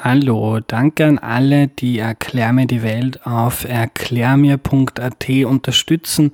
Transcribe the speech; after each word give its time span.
Hallo, 0.00 0.60
danke 0.64 1.06
an 1.06 1.18
alle, 1.18 1.66
die 1.66 1.98
Erklär 1.98 2.52
mir 2.52 2.66
die 2.66 2.84
Welt 2.84 3.26
auf 3.26 3.68
erklärmir.at 3.68 5.28
unterstützen. 5.44 6.30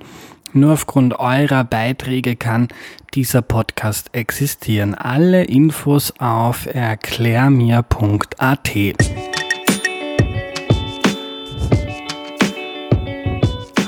Nur 0.53 0.73
aufgrund 0.73 1.19
eurer 1.19 1.63
Beiträge 1.63 2.35
kann 2.35 2.67
dieser 3.15 3.41
Podcast 3.41 4.11
existieren. 4.13 4.93
Alle 4.93 5.45
Infos 5.45 6.13
auf 6.19 6.67
erklärmir.at. 6.67 8.71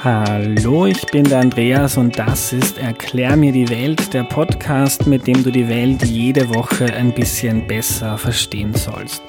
Hallo, 0.04 0.86
ich 0.88 1.06
bin 1.08 1.26
der 1.26 1.42
Andreas 1.42 1.98
und 1.98 2.18
das 2.18 2.52
ist 2.52 2.80
Erklär 2.80 3.36
mir 3.36 3.52
die 3.52 3.70
Welt, 3.70 4.12
der 4.14 4.24
Podcast, 4.24 5.06
mit 5.06 5.28
dem 5.28 5.44
du 5.44 5.52
die 5.52 5.68
Welt 5.68 6.04
jede 6.04 6.50
Woche 6.56 6.86
ein 6.96 7.14
bisschen 7.14 7.68
besser 7.68 8.18
verstehen 8.18 8.74
sollst. 8.74 9.22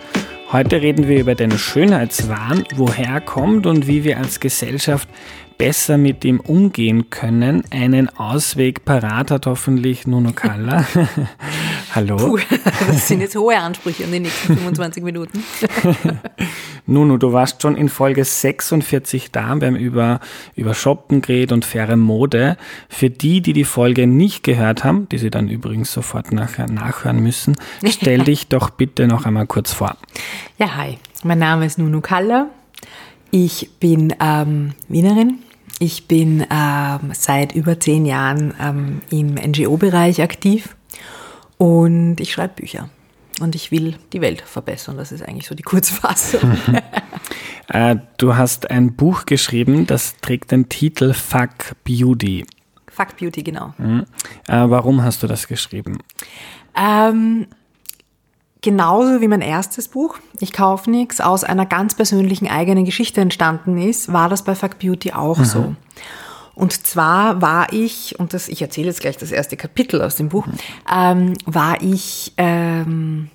Heute 0.51 0.81
reden 0.81 1.09
wir 1.09 1.21
über 1.21 1.35
den 1.35 1.59
Schönheitswahn, 1.59 2.65
woher 2.75 3.07
er 3.09 3.21
kommt 3.21 3.67
und 3.67 3.87
wie 3.87 4.03
wir 4.03 4.17
als 4.17 4.41
Gesellschaft 4.41 5.07
besser 5.59 5.99
mit 5.99 6.25
ihm 6.25 6.41
umgehen 6.41 7.11
können. 7.11 7.65
Einen 7.71 8.09
Ausweg 8.09 8.85
parat 8.85 9.33
hat 9.33 9.47
hoffentlich 9.47 10.07
Nuno 10.07 10.33
Kalla. 10.33 10.87
Hallo. 11.95 12.17
Puh, 12.17 12.39
das 12.87 13.09
sind 13.09 13.21
jetzt 13.21 13.37
hohe 13.37 13.59
Ansprüche 13.59 14.05
in 14.05 14.13
den 14.13 14.23
nächsten 14.23 14.57
25 14.57 15.03
Minuten. 15.03 15.43
Nuno, 16.87 17.19
du 17.19 17.33
warst 17.33 17.61
schon 17.61 17.77
in 17.77 17.89
Folge 17.89 18.25
46 18.25 19.33
da. 19.33 19.55
Wir 19.57 19.67
haben 19.67 19.77
über, 19.77 20.21
über 20.55 20.75
Shoppen 20.75 21.21
geredet 21.21 21.53
und 21.53 21.65
faire 21.65 21.97
Mode. 21.97 22.57
Für 22.89 23.11
die, 23.11 23.43
die 23.43 23.53
die 23.53 23.65
Folge 23.65 24.07
nicht 24.07 24.45
gehört 24.45 24.85
haben, 24.85 25.09
die 25.11 25.19
sie 25.19 25.31
dann 25.31 25.49
übrigens 25.49 25.93
sofort 25.93 26.33
nachher 26.33 26.71
nachhören 26.71 27.21
müssen, 27.21 27.57
stell 27.85 28.21
dich 28.21 28.47
doch 28.47 28.71
bitte 28.71 29.07
noch 29.07 29.27
einmal 29.27 29.47
kurz 29.47 29.73
vor. 29.73 29.97
Ja, 30.59 30.77
hi. 30.77 30.99
Mein 31.25 31.41
Name 31.41 31.67
ist 31.67 31.79
Nuno 31.79 32.01
Kalla. 32.01 32.49
Ich 33.31 33.69
bin 33.81 34.15
ähm, 34.21 34.73
Wienerin, 34.89 35.41
ich 35.79 36.09
bin 36.09 36.45
ähm, 36.51 37.13
seit 37.13 37.55
über 37.55 37.79
zehn 37.79 38.05
Jahren 38.05 38.55
ähm, 38.61 39.01
im 39.11 39.35
NGO-Bereich 39.35 40.23
aktiv 40.23 40.77
und 41.57 42.21
ich 42.21 42.33
schreibe 42.33 42.55
Bücher. 42.55 42.89
Und 43.41 43.55
ich 43.55 43.71
will 43.71 43.97
die 44.13 44.21
Welt 44.21 44.41
verbessern. 44.41 44.97
Das 44.97 45.13
ist 45.13 45.23
eigentlich 45.23 45.47
so 45.47 45.55
die 45.55 45.63
Kurzfassung. 45.63 46.59
äh, 47.69 47.97
du 48.17 48.35
hast 48.35 48.71
ein 48.71 48.97
Buch 48.97 49.27
geschrieben, 49.27 49.87
das 49.87 50.17
trägt 50.21 50.51
den 50.51 50.69
Titel 50.69 51.13
Fuck 51.13 51.77
Beauty. 51.85 52.45
Fuck 52.91 53.17
Beauty, 53.17 53.45
genau. 53.45 53.75
Mhm. 53.79 54.07
Äh, 54.49 54.69
warum 54.69 55.03
hast 55.03 55.23
du 55.23 55.29
das 55.29 55.47
geschrieben? 55.47 55.99
Ähm, 56.77 57.47
genauso 58.61 59.21
wie 59.21 59.29
mein 59.29 59.41
erstes 59.41 59.89
Buch, 59.89 60.19
Ich 60.41 60.53
kaufe 60.53 60.91
nichts, 60.91 61.21
aus 61.21 61.45
einer 61.45 61.67
ganz 61.67 61.95
persönlichen 61.95 62.49
eigenen 62.49 62.85
Geschichte 62.85 63.21
entstanden 63.21 63.79
ist, 63.79 64.13
war 64.13 64.29
das 64.29 64.43
bei 64.43 64.55
Fuck 64.55 64.79
Beauty 64.79 65.13
auch 65.13 65.39
mhm. 65.39 65.45
so. 65.45 65.75
Und 66.55 66.87
zwar 66.87 67.41
war 67.41 67.73
ich, 67.73 68.19
und 68.19 68.35
das, 68.35 68.49
ich 68.49 68.63
erzähle 68.63 68.89
jetzt 68.89 69.01
gleich 69.01 69.17
das 69.17 69.31
erste 69.31 69.57
Kapitel 69.57 70.03
aus 70.03 70.17
dem 70.17 70.29
Buch, 70.29 70.47
mhm. 70.47 70.55
ähm, 70.93 71.33
war 71.47 71.81
ich, 71.83 72.33
ähm, 72.37 73.31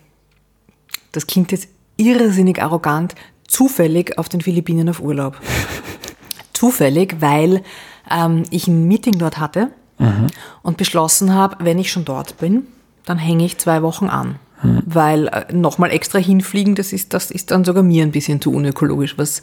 das 1.14 1.28
klingt 1.28 1.52
jetzt 1.52 1.70
irrsinnig 1.96 2.62
arrogant, 2.62 3.16
zufällig 3.48 4.18
auf 4.18 4.28
den 4.28 4.42
Philippinen 4.42 4.90
auf 4.90 5.00
Urlaub. 5.00 5.40
zufällig, 6.54 7.18
weil 7.20 7.64
ähm, 8.10 8.44
ich 8.50 8.68
ein 8.68 8.88
Meeting 8.88 9.18
dort 9.18 9.38
hatte 9.38 9.70
mhm. 10.00 10.28
und 10.62 10.78
beschlossen 10.78 11.34
habe, 11.34 11.64
wenn 11.64 11.80
ich 11.80 11.92
schon 11.92 12.06
dort 12.06 12.38
bin, 12.38 12.68
dann 13.06 13.18
hänge 13.18 13.46
ich 13.46 13.58
zwei 13.58 13.82
Wochen 13.82 14.08
an. 14.08 14.40
Hm. 14.64 14.82
Weil 14.86 15.28
äh, 15.28 15.54
nochmal 15.54 15.92
extra 15.92 16.20
hinfliegen, 16.20 16.76
das 16.76 16.94
ist, 16.94 17.14
das 17.14 17.30
ist 17.30 17.52
dann 17.52 17.64
sogar 17.64 17.84
mir 17.84 18.04
ein 18.04 18.12
bisschen 18.12 18.42
zu 18.42 18.52
unökologisch, 18.52 19.18
was 19.18 19.42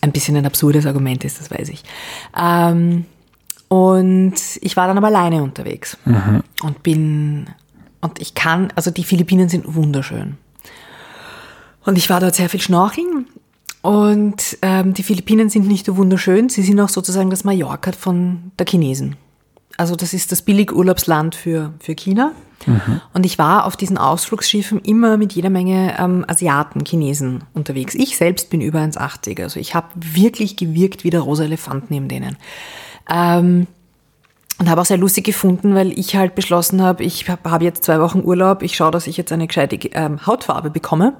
ein 0.00 0.12
bisschen 0.12 0.36
ein 0.36 0.46
absurdes 0.46 0.86
Argument 0.86 1.24
ist, 1.24 1.40
das 1.40 1.50
weiß 1.50 1.68
ich. 1.68 1.82
Ähm, 2.40 3.04
und 3.68 4.34
ich 4.60 4.76
war 4.76 4.86
dann 4.86 4.98
aber 4.98 5.08
alleine 5.08 5.42
unterwegs 5.42 5.98
mhm. 6.04 6.42
und 6.62 6.82
bin, 6.82 7.46
und 8.00 8.20
ich 8.20 8.34
kann, 8.34 8.72
also 8.76 8.90
die 8.90 9.04
Philippinen 9.04 9.48
sind 9.48 9.74
wunderschön. 9.74 10.38
Und 11.84 11.98
ich 11.98 12.08
war 12.10 12.20
dort 12.20 12.34
sehr 12.34 12.48
viel 12.48 12.60
schnorcheln 12.60 13.26
und 13.82 14.58
ähm, 14.62 14.94
die 14.94 15.02
Philippinen 15.02 15.48
sind 15.50 15.66
nicht 15.66 15.86
nur 15.86 15.96
wunderschön, 15.96 16.48
sie 16.48 16.62
sind 16.62 16.80
auch 16.80 16.88
sozusagen 16.88 17.30
das 17.30 17.44
Mallorca 17.44 17.92
von 17.92 18.52
der 18.58 18.66
Chinesen. 18.66 19.16
Also 19.80 19.96
das 19.96 20.12
ist 20.12 20.30
das 20.30 20.42
Billigurlaubsland 20.42 21.34
für, 21.34 21.72
für 21.80 21.94
China. 21.94 22.32
Mhm. 22.66 23.00
Und 23.14 23.24
ich 23.24 23.38
war 23.38 23.64
auf 23.64 23.78
diesen 23.78 23.96
Ausflugsschiffen 23.96 24.78
immer 24.80 25.16
mit 25.16 25.32
jeder 25.32 25.48
Menge 25.48 25.96
ähm, 25.98 26.22
Asiaten, 26.28 26.84
Chinesen 26.84 27.44
unterwegs. 27.54 27.94
Ich 27.94 28.18
selbst 28.18 28.50
bin 28.50 28.60
über 28.60 28.80
1,80. 28.80 29.42
Also 29.42 29.58
ich 29.58 29.74
habe 29.74 29.86
wirklich 29.94 30.56
gewirkt 30.56 31.02
wie 31.02 31.08
der 31.08 31.20
rosa 31.20 31.44
Elefant 31.44 31.90
neben 31.90 32.08
denen. 32.08 32.36
Ähm, 33.08 33.68
und 34.58 34.68
habe 34.68 34.82
auch 34.82 34.84
sehr 34.86 34.98
lustig 34.98 35.24
gefunden, 35.24 35.74
weil 35.74 35.98
ich 35.98 36.14
halt 36.14 36.34
beschlossen 36.34 36.82
habe, 36.82 37.02
ich 37.02 37.26
habe 37.30 37.50
hab 37.50 37.62
jetzt 37.62 37.82
zwei 37.82 38.00
Wochen 38.00 38.20
Urlaub, 38.20 38.62
ich 38.62 38.76
schaue, 38.76 38.90
dass 38.90 39.06
ich 39.06 39.16
jetzt 39.16 39.32
eine 39.32 39.46
gescheite 39.46 39.76
ähm, 39.92 40.26
Hautfarbe 40.26 40.68
bekomme, 40.68 41.14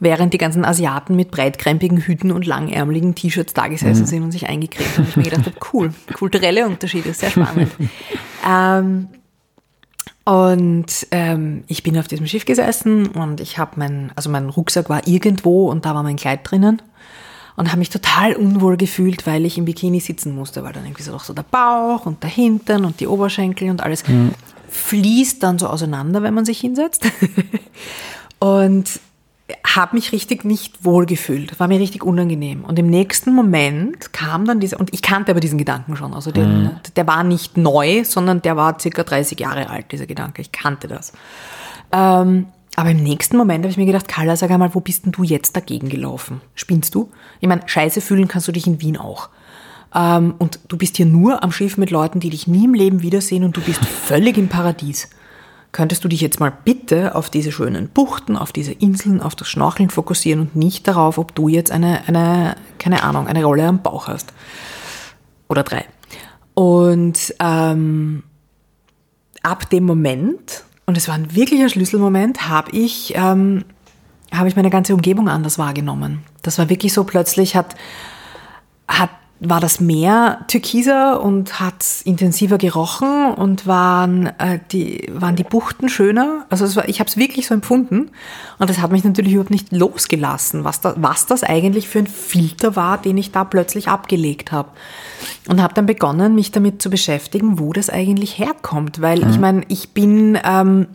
während 0.00 0.32
die 0.32 0.38
ganzen 0.38 0.64
Asiaten 0.64 1.16
mit 1.16 1.30
breitkrempigen 1.30 1.98
Hüten 1.98 2.32
und 2.32 2.46
langärmeligen 2.46 3.14
T-Shirts 3.14 3.54
da 3.54 3.68
gesessen 3.68 4.02
mhm. 4.02 4.06
sind 4.06 4.22
und 4.24 4.32
sich 4.32 4.48
eingecremt 4.48 4.98
haben. 4.98 5.06
Ich 5.08 5.16
mir 5.16 5.24
gedacht 5.24 5.46
habe, 5.46 5.56
cool, 5.72 5.94
kulturelle 6.14 6.66
Unterschiede, 6.66 7.14
sehr 7.14 7.30
spannend. 7.30 7.70
ähm, 8.48 9.08
und 10.24 11.06
ähm, 11.10 11.64
ich 11.68 11.82
bin 11.82 11.98
auf 11.98 12.08
diesem 12.08 12.26
Schiff 12.26 12.46
gesessen 12.46 13.08
und 13.08 13.40
ich 13.40 13.58
habe 13.58 13.72
mein, 13.76 14.10
also 14.16 14.30
mein 14.30 14.48
Rucksack 14.48 14.88
war 14.88 15.06
irgendwo 15.06 15.70
und 15.70 15.84
da 15.84 15.94
war 15.94 16.02
mein 16.02 16.16
Kleid 16.16 16.40
drinnen 16.44 16.80
und 17.56 17.68
habe 17.68 17.78
mich 17.78 17.90
total 17.90 18.34
unwohl 18.34 18.76
gefühlt, 18.76 19.26
weil 19.26 19.44
ich 19.44 19.58
im 19.58 19.66
Bikini 19.66 20.00
sitzen 20.00 20.34
musste, 20.34 20.64
weil 20.64 20.72
dann 20.72 20.84
irgendwie 20.84 21.02
so, 21.02 21.16
so 21.18 21.34
der 21.34 21.44
Bauch 21.44 22.06
und 22.06 22.22
der 22.22 22.30
Hintern 22.30 22.84
und 22.84 23.00
die 23.00 23.06
Oberschenkel 23.06 23.70
und 23.70 23.82
alles 23.82 24.06
mhm. 24.08 24.32
fließt 24.70 25.42
dann 25.42 25.58
so 25.58 25.68
auseinander, 25.68 26.22
wenn 26.22 26.34
man 26.34 26.44
sich 26.44 26.58
hinsetzt. 26.58 27.06
und 28.38 29.00
habe 29.66 29.96
mich 29.96 30.12
richtig 30.12 30.44
nicht 30.44 30.84
wohl 30.84 31.04
gefühlt, 31.04 31.58
war 31.60 31.68
mir 31.68 31.78
richtig 31.78 32.02
unangenehm. 32.02 32.64
Und 32.64 32.78
im 32.78 32.86
nächsten 32.86 33.34
Moment 33.34 34.12
kam 34.12 34.46
dann 34.46 34.58
dieser, 34.58 34.80
und 34.80 34.94
ich 34.94 35.02
kannte 35.02 35.32
aber 35.32 35.40
diesen 35.40 35.58
Gedanken 35.58 35.96
schon, 35.96 36.14
also 36.14 36.30
den, 36.30 36.62
mhm. 36.62 36.70
der 36.96 37.06
war 37.06 37.24
nicht 37.24 37.56
neu, 37.56 38.04
sondern 38.04 38.40
der 38.40 38.56
war 38.56 38.80
circa 38.80 39.02
30 39.02 39.38
Jahre 39.38 39.68
alt, 39.68 39.92
dieser 39.92 40.06
Gedanke, 40.06 40.40
ich 40.40 40.52
kannte 40.52 40.88
das. 40.88 41.12
Ähm, 41.92 42.46
aber 42.76 42.90
im 42.90 43.02
nächsten 43.02 43.36
Moment 43.36 43.64
habe 43.64 43.70
ich 43.70 43.76
mir 43.76 43.86
gedacht, 43.86 44.08
Carla, 44.08 44.36
sag 44.36 44.50
einmal, 44.50 44.74
wo 44.74 44.80
bist 44.80 45.04
denn 45.04 45.12
du 45.12 45.22
jetzt 45.22 45.54
dagegen 45.54 45.88
gelaufen? 45.90 46.40
Spinnst 46.54 46.94
du? 46.94 47.10
Ich 47.40 47.48
meine, 47.48 47.62
scheiße 47.66 48.00
fühlen 48.00 48.28
kannst 48.28 48.48
du 48.48 48.52
dich 48.52 48.66
in 48.66 48.80
Wien 48.80 48.96
auch. 48.96 49.28
Ähm, 49.94 50.34
und 50.38 50.58
du 50.68 50.78
bist 50.78 50.96
hier 50.96 51.06
nur 51.06 51.44
am 51.44 51.52
Schiff 51.52 51.76
mit 51.76 51.90
Leuten, 51.90 52.18
die 52.18 52.30
dich 52.30 52.46
nie 52.46 52.64
im 52.64 52.74
Leben 52.74 53.02
wiedersehen 53.02 53.44
und 53.44 53.56
du 53.56 53.60
bist 53.60 53.84
völlig 54.06 54.38
im 54.38 54.48
Paradies 54.48 55.10
könntest 55.74 56.04
du 56.04 56.08
dich 56.08 56.20
jetzt 56.20 56.38
mal 56.38 56.52
bitte 56.64 57.16
auf 57.16 57.28
diese 57.28 57.50
schönen 57.50 57.88
Buchten, 57.88 58.36
auf 58.36 58.52
diese 58.52 58.72
Inseln, 58.72 59.20
auf 59.20 59.34
das 59.34 59.48
Schnorcheln 59.48 59.90
fokussieren 59.90 60.40
und 60.40 60.56
nicht 60.56 60.86
darauf, 60.86 61.18
ob 61.18 61.34
du 61.34 61.48
jetzt 61.48 61.72
eine, 61.72 62.06
eine 62.06 62.56
keine 62.78 63.02
Ahnung, 63.02 63.26
eine 63.26 63.44
Rolle 63.44 63.66
am 63.66 63.82
Bauch 63.82 64.06
hast. 64.06 64.32
Oder 65.48 65.64
drei. 65.64 65.84
Und 66.54 67.34
ähm, 67.40 68.22
ab 69.42 69.68
dem 69.68 69.84
Moment, 69.84 70.62
und 70.86 70.96
es 70.96 71.08
war 71.08 71.16
ein 71.16 71.34
wirklicher 71.34 71.68
Schlüsselmoment, 71.68 72.48
habe 72.48 72.70
ich, 72.70 73.12
ähm, 73.16 73.64
hab 74.30 74.46
ich 74.46 74.54
meine 74.54 74.70
ganze 74.70 74.94
Umgebung 74.94 75.28
anders 75.28 75.58
wahrgenommen. 75.58 76.22
Das 76.42 76.56
war 76.58 76.70
wirklich 76.70 76.92
so 76.92 77.02
plötzlich, 77.02 77.56
hat, 77.56 77.74
hat 78.86 79.10
war 79.48 79.60
das 79.60 79.80
Meer 79.80 80.40
türkiser 80.48 81.22
und 81.22 81.60
hat 81.60 81.84
intensiver 82.04 82.58
gerochen 82.58 83.32
und 83.34 83.66
waren, 83.66 84.26
äh, 84.38 84.58
die, 84.72 85.08
waren 85.12 85.36
die 85.36 85.44
Buchten 85.44 85.88
schöner. 85.88 86.46
Also 86.50 86.76
war, 86.76 86.88
ich 86.88 87.00
habe 87.00 87.08
es 87.08 87.16
wirklich 87.16 87.46
so 87.46 87.54
empfunden 87.54 88.10
und 88.58 88.70
das 88.70 88.80
hat 88.80 88.92
mich 88.92 89.04
natürlich 89.04 89.32
überhaupt 89.32 89.50
nicht 89.50 89.72
losgelassen, 89.72 90.64
was, 90.64 90.80
da, 90.80 90.94
was 90.96 91.26
das 91.26 91.42
eigentlich 91.42 91.88
für 91.88 92.00
ein 92.00 92.06
Filter 92.06 92.76
war, 92.76 92.98
den 92.98 93.18
ich 93.18 93.32
da 93.32 93.44
plötzlich 93.44 93.88
abgelegt 93.88 94.52
habe. 94.52 94.70
Und 95.48 95.62
habe 95.62 95.74
dann 95.74 95.86
begonnen, 95.86 96.34
mich 96.34 96.52
damit 96.52 96.80
zu 96.80 96.90
beschäftigen, 96.90 97.58
wo 97.58 97.72
das 97.72 97.90
eigentlich 97.90 98.38
herkommt. 98.38 99.00
Weil 99.00 99.24
mhm. 99.24 99.30
ich 99.30 99.38
meine, 99.38 99.62
ich 99.68 99.90
bin, 99.90 100.38
ähm, 100.44 100.86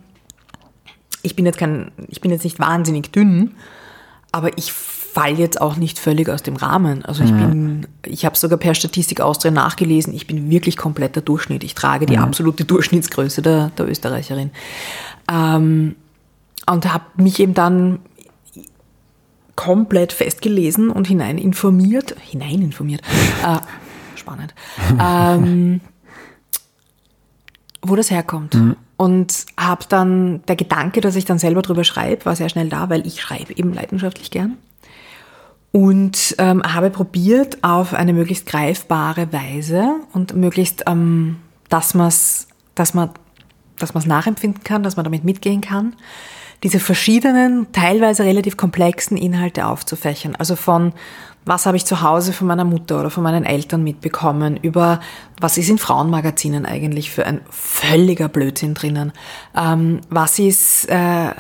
ich 1.22 1.36
bin 1.36 1.46
jetzt 1.46 1.60
kein, 1.60 1.92
ich 2.08 2.22
bin 2.22 2.32
jetzt 2.32 2.44
nicht 2.44 2.60
wahnsinnig 2.60 3.12
dünn, 3.12 3.56
aber 4.32 4.58
ich 4.58 4.72
fall 5.14 5.40
jetzt 5.40 5.60
auch 5.60 5.76
nicht 5.76 6.00
völlig 6.00 6.30
aus 6.30 6.44
dem 6.44 6.56
Rahmen. 6.56 7.04
Also 7.04 7.24
ich 7.24 7.32
bin, 7.32 7.88
ich 8.06 8.26
habe 8.26 8.38
sogar 8.38 8.58
per 8.58 8.76
Statistik 8.76 9.22
Austria 9.22 9.52
nachgelesen, 9.52 10.14
ich 10.14 10.28
bin 10.28 10.50
wirklich 10.50 10.78
kompletter 10.78 11.22
Durchschnitt. 11.22 11.64
Ich 11.64 11.76
trage 11.76 12.06
die 12.06 12.18
absolute 12.18 12.66
Durchschnittsgröße 12.66 13.42
der, 13.42 13.72
der 13.78 13.88
Österreicherin. 13.88 14.52
Ähm, 15.32 15.96
und 16.68 16.94
habe 16.94 17.06
mich 17.18 17.40
eben 17.40 17.54
dann 17.54 18.00
komplett 19.56 20.14
festgelesen 20.14 20.90
und 20.90 21.08
hinein 21.08 21.38
informiert, 21.38 22.16
hinein 22.22 22.62
informiert, 22.62 23.02
äh, 23.46 23.58
spannend, 24.16 24.54
ähm, 25.00 25.82
wo 27.82 27.96
das 27.96 28.12
herkommt. 28.12 28.54
Mhm. 28.54 28.76
und 28.96 29.46
habe 29.58 29.86
dann, 29.90 30.44
der 30.48 30.56
Gedanke, 30.56 31.02
dass 31.02 31.16
ich 31.16 31.26
dann 31.26 31.40
selber 31.40 31.62
drüber 31.62 31.84
schreibe, 31.84 32.26
war 32.26 32.36
sehr 32.36 32.50
schnell 32.50 32.70
da, 32.70 32.90
weil 32.90 33.06
ich 33.08 33.22
schreibe 33.22 33.54
eben 33.56 33.74
leidenschaftlich 33.74 34.30
gern. 34.32 34.58
Und 35.72 36.36
ähm, 36.40 36.64
habe 36.64 36.90
probiert, 36.90 37.60
auf 37.64 37.94
eine 37.94 38.14
möglichst 38.14 38.48
greifbare 38.48 39.32
Weise 39.32 39.98
und 40.14 40.36
möglichst, 40.36 40.86
ähm, 40.88 41.38
dass, 41.70 41.94
man's, 41.94 42.48
dass 42.74 42.94
man 42.94 43.12
dass 43.80 43.94
man 43.94 44.02
es 44.02 44.08
nachempfinden 44.08 44.64
kann, 44.64 44.84
dass 44.84 44.98
man 44.98 45.06
damit 45.06 45.24
mitgehen 45.24 45.62
kann, 45.62 45.96
diese 46.64 46.80
verschiedenen, 46.80 47.72
teilweise 47.72 48.24
relativ 48.24 48.58
komplexen 48.58 49.18
Inhalte 49.18 49.66
aufzufächern. 49.66 50.36
Also 50.36 50.56
von 50.56 50.94
was 51.46 51.66
habe 51.66 51.78
ich 51.78 51.86
zu 51.86 52.02
Hause 52.02 52.34
von 52.34 52.48
meiner 52.48 52.66
Mutter 52.66 53.00
oder 53.00 53.10
von 53.10 53.24
meinen 53.24 53.46
Eltern 53.46 53.84
mitbekommen, 53.84 54.58
über 54.58 55.00
was 55.40 55.58
ist 55.58 55.70
in 55.70 55.78
Frauenmagazinen 55.78 56.66
eigentlich 56.66 57.10
für 57.10 57.26
ein 57.26 57.42
völliger 57.50 58.28
Blödsinn 58.28 58.74
drinnen, 58.74 59.14
ähm, 59.56 60.02
was 60.10 60.38
ist, 60.38 60.88
äh, 60.90 61.32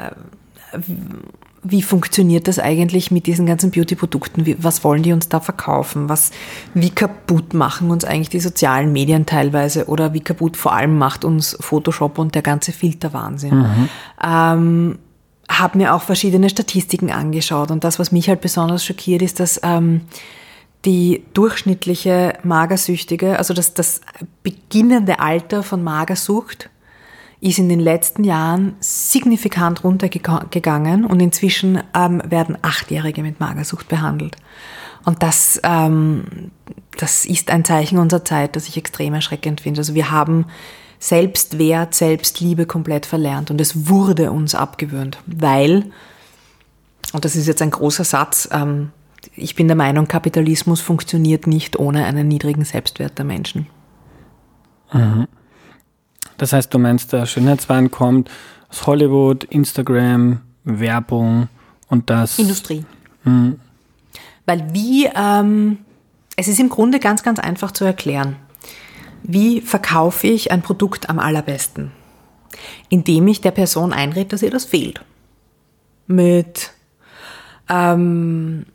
wie 1.63 1.81
funktioniert 1.81 2.47
das 2.47 2.59
eigentlich 2.59 3.11
mit 3.11 3.27
diesen 3.27 3.45
ganzen 3.45 3.71
Beauty-Produkten, 3.71 4.55
was 4.59 4.83
wollen 4.83 5.03
die 5.03 5.11
uns 5.11 5.29
da 5.29 5.39
verkaufen, 5.39 6.07
was, 6.07 6.31
wie 6.73 6.89
kaputt 6.89 7.53
machen 7.53 7.91
uns 7.91 8.05
eigentlich 8.05 8.29
die 8.29 8.39
sozialen 8.39 8.91
Medien 8.91 9.25
teilweise 9.25 9.87
oder 9.87 10.13
wie 10.13 10.21
kaputt 10.21 10.55
vor 10.55 10.73
allem 10.73 10.97
macht 10.97 11.25
uns 11.25 11.57
Photoshop 11.59 12.17
und 12.17 12.35
der 12.35 12.41
ganze 12.41 12.71
Filterwahnsinn. 12.71 13.57
Mhm. 13.57 13.89
Ähm, 14.23 14.99
habe 15.49 15.77
mir 15.77 15.95
auch 15.95 16.03
verschiedene 16.03 16.49
Statistiken 16.49 17.11
angeschaut 17.11 17.71
und 17.71 17.83
das, 17.83 17.99
was 17.99 18.11
mich 18.11 18.29
halt 18.29 18.41
besonders 18.41 18.85
schockiert, 18.85 19.21
ist, 19.21 19.39
dass 19.39 19.59
ähm, 19.63 20.01
die 20.85 21.25
durchschnittliche 21.33 22.37
Magersüchtige, 22.43 23.37
also 23.37 23.53
das, 23.53 23.73
das 23.73 24.01
beginnende 24.43 25.19
Alter 25.19 25.63
von 25.63 25.83
Magersucht, 25.83 26.69
ist 27.41 27.57
in 27.57 27.69
den 27.69 27.79
letzten 27.79 28.23
Jahren 28.23 28.75
signifikant 28.79 29.83
runtergegangen 29.83 31.05
und 31.05 31.19
inzwischen 31.21 31.81
ähm, 31.95 32.21
werden 32.25 32.57
Achtjährige 32.61 33.23
mit 33.23 33.39
Magersucht 33.39 33.87
behandelt. 33.87 34.35
Und 35.05 35.23
das, 35.23 35.59
ähm, 35.63 36.51
das 36.97 37.25
ist 37.25 37.49
ein 37.49 37.63
Zeichen 37.63 37.97
unserer 37.97 38.25
Zeit, 38.25 38.55
das 38.55 38.67
ich 38.67 38.75
extrem 38.75 39.13
erschreckend 39.13 39.61
finde. 39.61 39.79
Also 39.79 39.95
wir 39.95 40.11
haben 40.11 40.45
Selbstwert, 40.99 41.95
Selbstliebe 41.95 42.65
komplett 42.65 43.05
verlernt 43.05 43.51
und 43.51 43.61
es 43.61 43.87
wurde 43.87 44.31
uns 44.31 44.53
abgewöhnt, 44.53 45.17
weil, 45.25 45.91
und 47.13 47.23
das 47.23 47.37
ist 47.37 47.47
jetzt 47.47 47.61
ein 47.61 47.71
großer 47.71 48.03
Satz, 48.03 48.49
ähm, 48.51 48.91
ich 49.35 49.55
bin 49.55 49.67
der 49.67 49.77
Meinung, 49.77 50.07
Kapitalismus 50.07 50.81
funktioniert 50.81 51.47
nicht 51.47 51.79
ohne 51.79 52.05
einen 52.05 52.27
niedrigen 52.27 52.65
Selbstwert 52.65 53.17
der 53.17 53.25
Menschen. 53.25 53.67
Mhm. 54.91 55.27
Das 56.39 56.53
heißt, 56.53 56.73
du 56.73 56.79
meinst, 56.79 57.11
der 57.11 57.25
Schönheitswahn 57.25 57.91
kommt 57.91 58.31
aus 58.69 58.87
Hollywood, 58.87 59.43
Instagram, 59.43 60.39
Werbung 60.63 61.49
und 61.89 62.09
das. 62.09 62.39
Industrie. 62.39 62.85
Mhm. 63.25 63.59
Weil 64.45 64.73
wie, 64.73 65.05
ähm, 65.13 65.79
es 66.37 66.47
ist 66.47 66.59
im 66.59 66.69
Grunde 66.69 66.99
ganz, 66.99 67.23
ganz 67.23 67.39
einfach 67.39 67.71
zu 67.71 67.83
erklären. 67.83 68.37
Wie 69.21 69.59
verkaufe 69.59 70.27
ich 70.27 70.51
ein 70.51 70.61
Produkt 70.61 71.09
am 71.09 71.19
allerbesten? 71.19 71.91
Indem 72.87 73.27
ich 73.27 73.41
der 73.41 73.51
Person 73.51 73.91
einrede, 73.91 74.29
dass 74.29 74.41
ihr 74.41 74.49
das 74.49 74.63
fehlt. 74.63 75.01
Mit 76.07 76.71
ähm, 77.69 78.65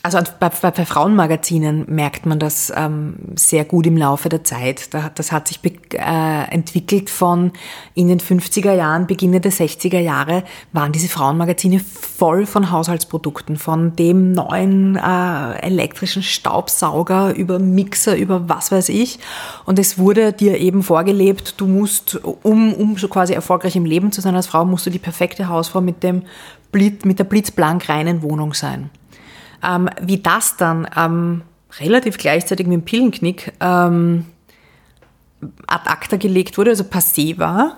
also 0.00 0.18
bei, 0.38 0.48
bei, 0.48 0.84
Frauenmagazinen 0.84 1.84
merkt 1.88 2.24
man 2.24 2.38
das 2.38 2.72
ähm, 2.74 3.16
sehr 3.34 3.64
gut 3.64 3.84
im 3.84 3.96
Laufe 3.96 4.28
der 4.28 4.44
Zeit. 4.44 4.90
das 5.16 5.32
hat 5.32 5.48
sich 5.48 5.58
äh, 5.92 6.44
entwickelt 6.50 7.10
von 7.10 7.50
in 7.94 8.06
den 8.06 8.20
50er 8.20 8.72
Jahren, 8.72 9.08
Beginne 9.08 9.40
der 9.40 9.50
60er 9.50 9.98
Jahre, 9.98 10.44
waren 10.72 10.92
diese 10.92 11.08
Frauenmagazine 11.08 11.80
voll 11.80 12.46
von 12.46 12.70
Haushaltsprodukten, 12.70 13.56
von 13.56 13.96
dem 13.96 14.30
neuen 14.32 14.94
äh, 14.94 15.58
elektrischen 15.62 16.22
Staubsauger 16.22 17.34
über 17.34 17.58
Mixer, 17.58 18.16
über 18.16 18.48
was 18.48 18.70
weiß 18.70 18.90
ich. 18.90 19.18
Und 19.66 19.80
es 19.80 19.98
wurde 19.98 20.32
dir 20.32 20.58
eben 20.58 20.84
vorgelebt, 20.84 21.60
du 21.60 21.66
musst, 21.66 22.20
um, 22.44 22.72
um 22.72 22.96
so 22.96 23.08
quasi 23.08 23.32
erfolgreich 23.32 23.74
im 23.74 23.84
Leben 23.84 24.12
zu 24.12 24.20
sein 24.20 24.36
als 24.36 24.46
Frau, 24.46 24.64
musst 24.64 24.86
du 24.86 24.90
die 24.90 25.00
perfekte 25.00 25.48
Hausfrau 25.48 25.80
mit, 25.80 26.04
dem 26.04 26.22
Blitz, 26.70 27.04
mit 27.04 27.18
der 27.18 27.24
blitzblank 27.24 27.88
reinen 27.88 28.22
Wohnung 28.22 28.54
sein. 28.54 28.90
Ähm, 29.62 29.88
wie 30.00 30.18
das 30.18 30.56
dann 30.56 30.88
ähm, 30.96 31.42
relativ 31.80 32.18
gleichzeitig 32.18 32.66
mit 32.66 32.74
dem 32.74 32.84
Pillenknick 32.84 33.52
ähm, 33.60 34.26
ad 35.66 35.88
acta 35.88 36.16
gelegt 36.16 36.58
wurde, 36.58 36.70
also 36.70 36.84
passé 36.84 37.38
war, 37.38 37.76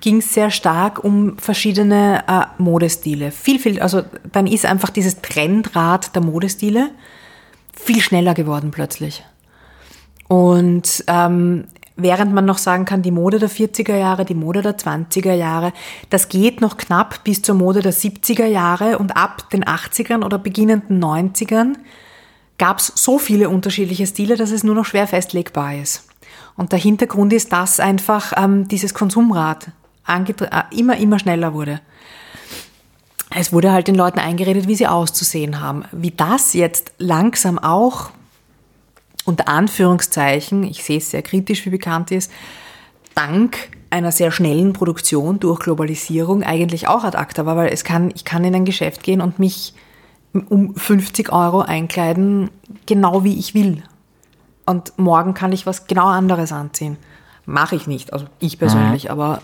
ging 0.00 0.18
es 0.18 0.32
sehr 0.32 0.50
stark 0.50 1.02
um 1.02 1.38
verschiedene 1.38 2.24
äh, 2.26 2.62
Modestile. 2.62 3.30
Viel, 3.30 3.58
viel, 3.58 3.80
also 3.80 4.02
dann 4.32 4.46
ist 4.46 4.66
einfach 4.66 4.90
dieses 4.90 5.20
Trendrad 5.20 6.14
der 6.14 6.22
Modestile 6.22 6.90
viel 7.72 8.00
schneller 8.00 8.34
geworden 8.34 8.70
plötzlich. 8.70 9.24
Und 10.28 11.04
ähm, 11.08 11.64
während 11.96 12.32
man 12.32 12.44
noch 12.44 12.58
sagen 12.58 12.84
kann, 12.84 13.02
die 13.02 13.10
Mode 13.10 13.38
der 13.38 13.50
40er 13.50 13.96
Jahre, 13.96 14.24
die 14.24 14.34
Mode 14.34 14.62
der 14.62 14.78
20er 14.78 15.34
Jahre, 15.34 15.72
das 16.10 16.28
geht 16.28 16.60
noch 16.60 16.76
knapp 16.76 17.24
bis 17.24 17.42
zur 17.42 17.54
Mode 17.54 17.80
der 17.80 17.92
70er 17.92 18.46
Jahre 18.46 18.98
und 18.98 19.16
ab 19.16 19.50
den 19.50 19.64
80ern 19.64 20.24
oder 20.24 20.38
beginnenden 20.38 21.02
90ern 21.02 21.74
gab 22.58 22.78
es 22.78 22.92
so 22.94 23.18
viele 23.18 23.48
unterschiedliche 23.48 24.06
Stile, 24.06 24.36
dass 24.36 24.50
es 24.50 24.64
nur 24.64 24.74
noch 24.74 24.84
schwer 24.84 25.06
festlegbar 25.06 25.74
ist. 25.74 26.08
Und 26.56 26.72
der 26.72 26.78
Hintergrund 26.78 27.32
ist, 27.32 27.52
dass 27.52 27.80
einfach 27.80 28.32
ähm, 28.36 28.68
dieses 28.68 28.94
Konsumrad 28.94 29.68
äh, 30.06 30.62
immer, 30.76 30.96
immer 30.96 31.18
schneller 31.18 31.54
wurde. 31.54 31.80
Es 33.34 33.52
wurde 33.52 33.72
halt 33.72 33.88
den 33.88 33.94
Leuten 33.94 34.18
eingeredet, 34.18 34.68
wie 34.68 34.74
sie 34.74 34.86
auszusehen 34.86 35.60
haben. 35.60 35.84
Wie 35.90 36.10
das 36.10 36.52
jetzt 36.52 36.92
langsam 36.98 37.58
auch 37.58 38.10
unter 39.24 39.48
Anführungszeichen, 39.48 40.64
ich 40.64 40.82
sehe 40.84 40.98
es 40.98 41.10
sehr 41.10 41.22
kritisch, 41.22 41.64
wie 41.66 41.70
bekannt 41.70 42.10
ist, 42.10 42.30
dank 43.14 43.70
einer 43.90 44.10
sehr 44.10 44.30
schnellen 44.30 44.72
Produktion 44.72 45.38
durch 45.38 45.60
Globalisierung 45.60 46.42
eigentlich 46.42 46.88
auch 46.88 47.04
ad 47.04 47.16
acta 47.16 47.44
war, 47.44 47.56
weil 47.56 47.72
es 47.72 47.84
kann, 47.84 48.10
ich 48.14 48.24
kann 48.24 48.44
in 48.44 48.54
ein 48.54 48.64
Geschäft 48.64 49.02
gehen 49.02 49.20
und 49.20 49.38
mich 49.38 49.74
um 50.48 50.74
50 50.74 51.30
Euro 51.30 51.60
einkleiden, 51.60 52.50
genau 52.86 53.22
wie 53.22 53.38
ich 53.38 53.54
will. 53.54 53.82
Und 54.64 54.98
morgen 54.98 55.34
kann 55.34 55.52
ich 55.52 55.66
was 55.66 55.86
genau 55.86 56.06
anderes 56.06 56.52
anziehen. 56.52 56.96
Mache 57.44 57.74
ich 57.76 57.86
nicht, 57.86 58.12
also 58.12 58.26
ich 58.38 58.58
persönlich, 58.58 59.04
mhm. 59.04 59.10
aber 59.10 59.42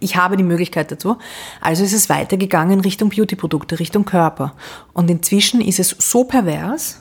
ich 0.00 0.16
habe 0.16 0.36
die 0.36 0.42
Möglichkeit 0.44 0.92
dazu. 0.92 1.16
Also 1.60 1.82
ist 1.82 1.94
es 1.94 2.08
weitergegangen 2.08 2.80
Richtung 2.80 3.08
Beauty-Produkte, 3.08 3.80
Richtung 3.80 4.04
Körper. 4.04 4.54
Und 4.92 5.10
inzwischen 5.10 5.60
ist 5.60 5.80
es 5.80 5.96
so 5.98 6.24
pervers, 6.24 7.00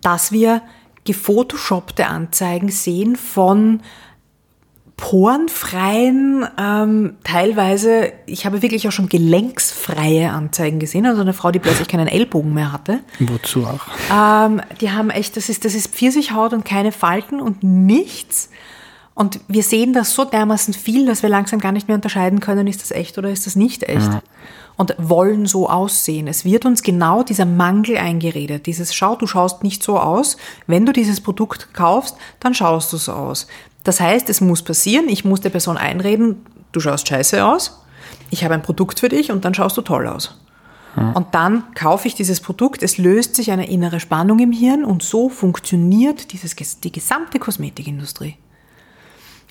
dass 0.00 0.30
wir 0.30 0.62
gefotoshoppte 1.06 2.06
Anzeigen 2.06 2.68
sehen 2.68 3.16
von 3.16 3.80
porenfreien, 4.96 6.46
ähm, 6.58 7.16
teilweise, 7.22 8.12
ich 8.24 8.46
habe 8.46 8.62
wirklich 8.62 8.88
auch 8.88 8.92
schon 8.92 9.08
gelenksfreie 9.10 10.30
Anzeigen 10.30 10.78
gesehen, 10.78 11.04
also 11.04 11.20
eine 11.20 11.34
Frau, 11.34 11.50
die 11.50 11.58
plötzlich 11.58 11.88
keinen 11.88 12.08
Ellbogen 12.08 12.54
mehr 12.54 12.72
hatte. 12.72 13.00
Wozu 13.20 13.66
auch? 13.66 13.80
Ähm, 14.10 14.62
die 14.80 14.90
haben 14.90 15.10
echt, 15.10 15.36
das 15.36 15.50
ist, 15.50 15.66
das 15.66 15.74
ist 15.74 15.94
Pfirsichhaut 15.94 16.54
und 16.54 16.64
keine 16.64 16.92
Falten 16.92 17.40
und 17.40 17.62
nichts. 17.62 18.48
Und 19.14 19.40
wir 19.48 19.62
sehen 19.62 19.92
das 19.92 20.14
so 20.14 20.24
dermaßen 20.24 20.72
viel, 20.72 21.06
dass 21.06 21.22
wir 21.22 21.30
langsam 21.30 21.58
gar 21.58 21.72
nicht 21.72 21.88
mehr 21.88 21.94
unterscheiden 21.94 22.40
können, 22.40 22.66
ist 22.66 22.82
das 22.82 22.90
echt 22.90 23.18
oder 23.18 23.30
ist 23.30 23.46
das 23.46 23.56
nicht 23.56 23.82
echt. 23.82 24.12
Ja 24.12 24.22
und 24.76 24.94
wollen 24.98 25.46
so 25.46 25.68
aussehen. 25.68 26.28
Es 26.28 26.44
wird 26.44 26.64
uns 26.64 26.82
genau 26.82 27.22
dieser 27.22 27.46
Mangel 27.46 27.96
eingeredet. 27.96 28.66
Dieses 28.66 28.94
Schau, 28.94 29.16
du 29.16 29.26
schaust 29.26 29.62
nicht 29.62 29.82
so 29.82 29.98
aus. 29.98 30.36
Wenn 30.66 30.86
du 30.86 30.92
dieses 30.92 31.20
Produkt 31.20 31.72
kaufst, 31.72 32.16
dann 32.40 32.54
schaust 32.54 32.92
du 32.92 32.96
so 32.96 33.12
aus. 33.12 33.46
Das 33.84 34.00
heißt, 34.00 34.28
es 34.28 34.40
muss 34.40 34.62
passieren. 34.62 35.08
Ich 35.08 35.24
muss 35.24 35.40
der 35.40 35.50
Person 35.50 35.76
einreden, 35.76 36.44
du 36.72 36.80
schaust 36.80 37.08
scheiße 37.08 37.44
aus. 37.44 37.82
Ich 38.30 38.44
habe 38.44 38.54
ein 38.54 38.62
Produkt 38.62 39.00
für 39.00 39.08
dich 39.08 39.30
und 39.30 39.44
dann 39.44 39.54
schaust 39.54 39.76
du 39.76 39.82
toll 39.82 40.06
aus. 40.06 40.38
Und 40.96 41.34
dann 41.34 41.74
kaufe 41.74 42.08
ich 42.08 42.14
dieses 42.14 42.40
Produkt, 42.40 42.82
es 42.82 42.96
löst 42.96 43.34
sich 43.34 43.50
eine 43.50 43.68
innere 43.68 44.00
Spannung 44.00 44.38
im 44.38 44.50
Hirn 44.50 44.82
und 44.82 45.02
so 45.02 45.28
funktioniert 45.28 46.32
dieses, 46.32 46.56
die 46.80 46.90
gesamte 46.90 47.38
Kosmetikindustrie. 47.38 48.36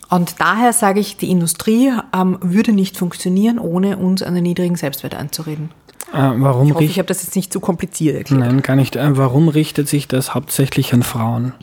Und 0.10 0.36
daher 0.40 0.74
sage 0.74 1.00
ich, 1.00 1.18
die 1.18 1.32
Industrie 1.32 1.92
ähm, 2.16 2.38
würde 2.42 2.72
nicht 2.72 2.98
funktionieren, 2.98 3.60
ohne 3.60 3.98
uns 3.98 4.22
einen 4.22 4.44
niedrigen 4.44 4.76
Selbstwert 4.76 5.16
einzureden. 5.16 5.72
Äh, 6.14 6.32
warum 6.36 6.68
ich 6.68 6.74
hoffe, 6.74 6.84
ich 6.84 6.98
habe 7.00 7.08
das 7.08 7.24
jetzt 7.24 7.36
nicht 7.36 7.52
zu 7.52 7.60
kompliziert 7.60 8.16
erklärt. 8.16 8.40
Nein, 8.40 8.62
gar 8.62 8.76
nicht. 8.76 8.96
Äh, 8.96 9.18
warum 9.18 9.50
richtet 9.50 9.90
sich 9.90 10.08
das 10.08 10.36
hauptsächlich 10.36 10.94
an 10.94 11.04
Frauen? 11.04 11.54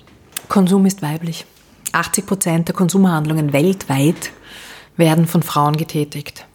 Konsum 0.48 0.84
ist 0.86 1.02
weiblich. 1.02 1.46
80 1.92 2.26
Prozent 2.26 2.68
der 2.68 2.74
Konsumhandlungen 2.74 3.52
weltweit 3.52 4.32
werden 4.96 5.26
von 5.26 5.42
Frauen 5.42 5.76
getätigt. 5.76 6.46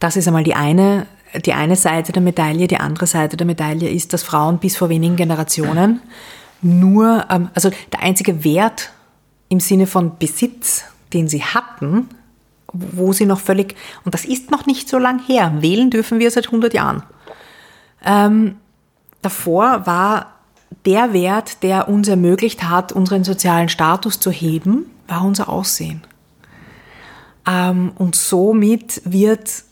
Das 0.00 0.16
ist 0.16 0.26
einmal 0.26 0.44
die 0.44 0.54
eine, 0.54 1.06
die 1.44 1.52
eine 1.52 1.76
Seite 1.76 2.12
der 2.12 2.22
Medaille. 2.22 2.68
Die 2.68 2.78
andere 2.78 3.06
Seite 3.06 3.36
der 3.36 3.46
Medaille 3.46 3.88
ist, 3.88 4.12
dass 4.12 4.22
Frauen 4.22 4.58
bis 4.58 4.76
vor 4.76 4.88
wenigen 4.88 5.16
Generationen 5.16 6.00
nur, 6.60 7.24
ähm, 7.30 7.48
also 7.54 7.70
der 7.92 8.02
einzige 8.02 8.44
Wert 8.44 8.90
im 9.48 9.60
Sinne 9.60 9.86
von 9.86 10.18
Besitz 10.18 10.84
den 11.12 11.28
sie 11.28 11.42
hatten, 11.42 12.08
wo 12.72 13.12
sie 13.12 13.26
noch 13.26 13.40
völlig, 13.40 13.74
und 14.04 14.14
das 14.14 14.24
ist 14.24 14.50
noch 14.50 14.66
nicht 14.66 14.88
so 14.88 14.98
lang 14.98 15.20
her, 15.24 15.52
wählen 15.60 15.90
dürfen 15.90 16.18
wir 16.18 16.30
seit 16.30 16.46
100 16.46 16.72
Jahren. 16.74 17.02
Ähm, 18.04 18.56
davor 19.20 19.86
war 19.86 20.32
der 20.84 21.12
Wert, 21.12 21.62
der 21.62 21.88
uns 21.88 22.08
ermöglicht 22.08 22.64
hat, 22.64 22.92
unseren 22.92 23.24
sozialen 23.24 23.68
Status 23.68 24.18
zu 24.18 24.30
heben, 24.30 24.86
war 25.06 25.24
unser 25.24 25.48
Aussehen. 25.48 26.02
Ähm, 27.46 27.92
und 27.96 28.16
somit 28.16 29.02
wird 29.04 29.64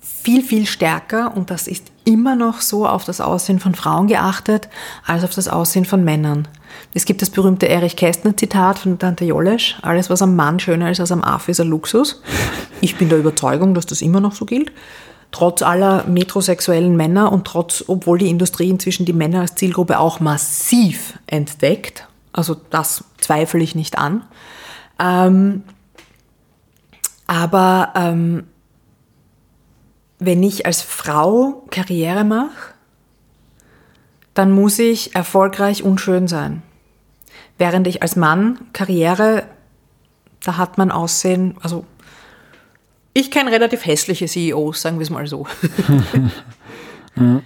viel, 0.00 0.42
viel 0.42 0.66
stärker, 0.66 1.36
und 1.36 1.50
das 1.50 1.68
ist 1.68 1.92
immer 2.06 2.36
noch 2.36 2.60
so, 2.60 2.86
auf 2.86 3.04
das 3.04 3.20
Aussehen 3.20 3.58
von 3.58 3.74
Frauen 3.74 4.06
geachtet, 4.06 4.68
als 5.04 5.24
auf 5.24 5.34
das 5.34 5.48
Aussehen 5.48 5.84
von 5.84 6.04
Männern. 6.04 6.48
Es 6.94 7.04
gibt 7.04 7.20
das 7.20 7.30
berühmte 7.30 7.68
Erich 7.68 7.96
Kästner-Zitat 7.96 8.78
von 8.78 8.98
Tante 8.98 9.24
Jolesch, 9.24 9.76
alles, 9.82 10.08
was 10.08 10.22
am 10.22 10.36
Mann 10.36 10.58
schöner 10.60 10.90
ist 10.90 11.00
als 11.00 11.12
am 11.12 11.24
Affe, 11.24 11.50
ist 11.50 11.60
ein 11.60 11.68
Luxus. 11.68 12.22
Ich 12.80 12.96
bin 12.96 13.08
der 13.08 13.18
Überzeugung, 13.18 13.74
dass 13.74 13.86
das 13.86 14.02
immer 14.02 14.20
noch 14.20 14.34
so 14.34 14.46
gilt. 14.46 14.72
Trotz 15.32 15.62
aller 15.62 16.06
metrosexuellen 16.06 16.96
Männer 16.96 17.32
und 17.32 17.44
trotz, 17.46 17.84
obwohl 17.88 18.18
die 18.18 18.30
Industrie 18.30 18.70
inzwischen 18.70 19.04
die 19.04 19.12
Männer 19.12 19.40
als 19.40 19.56
Zielgruppe 19.56 19.98
auch 19.98 20.20
massiv 20.20 21.18
entdeckt, 21.26 22.06
also 22.32 22.54
das 22.70 23.04
zweifle 23.18 23.62
ich 23.62 23.74
nicht 23.74 23.98
an. 23.98 24.22
Ähm, 25.00 25.64
aber 27.26 27.92
ähm, 27.96 28.44
wenn 30.18 30.42
ich 30.42 30.66
als 30.66 30.82
Frau 30.82 31.64
Karriere 31.70 32.24
mache, 32.24 32.74
dann 34.34 34.52
muss 34.52 34.78
ich 34.78 35.14
erfolgreich 35.14 35.82
und 35.82 36.00
schön 36.00 36.28
sein. 36.28 36.62
Während 37.58 37.86
ich 37.86 38.02
als 38.02 38.16
Mann 38.16 38.58
Karriere, 38.72 39.44
da 40.44 40.56
hat 40.58 40.78
man 40.78 40.90
Aussehen, 40.90 41.56
also 41.62 41.86
ich 43.14 43.30
kenne 43.30 43.50
relativ 43.50 43.86
hässliche 43.86 44.26
CEOs, 44.26 44.82
sagen 44.82 44.98
wir 44.98 45.04
es 45.04 45.10
mal 45.10 45.26
so. 45.26 45.46
mhm. 47.14 47.42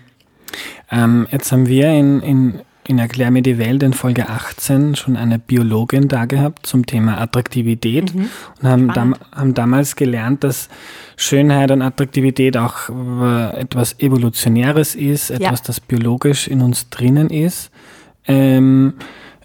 ähm, 0.91 1.29
jetzt 1.31 1.53
haben 1.53 1.69
wir 1.69 1.87
in, 1.91 2.21
in, 2.21 2.62
in 2.90 2.99
Erklär 2.99 3.30
mir 3.30 3.42
die 3.42 3.56
Welt 3.56 3.85
in 3.85 3.92
Folge 3.92 4.28
18 4.28 4.97
schon 4.97 5.16
eine 5.16 5.38
Biologin 5.38 6.09
da 6.09 6.25
gehabt 6.25 6.66
zum 6.66 6.87
Thema 6.87 7.20
Attraktivität 7.20 8.12
mhm. 8.12 8.28
und 8.61 8.68
haben, 8.68 8.88
dam, 8.92 9.14
haben 9.32 9.54
damals 9.54 9.94
gelernt, 9.94 10.42
dass 10.42 10.68
Schönheit 11.16 11.70
und 11.70 11.82
Attraktivität 11.82 12.56
auch 12.56 12.88
äh, 12.88 13.61
etwas 13.61 13.99
Evolutionäres 14.00 14.97
ist, 14.97 15.30
etwas, 15.30 15.61
ja. 15.61 15.64
das 15.66 15.80
biologisch 15.80 16.49
in 16.49 16.62
uns 16.62 16.90
drinnen 16.90 17.30
ist. 17.30 17.70
Ähm, 18.26 18.94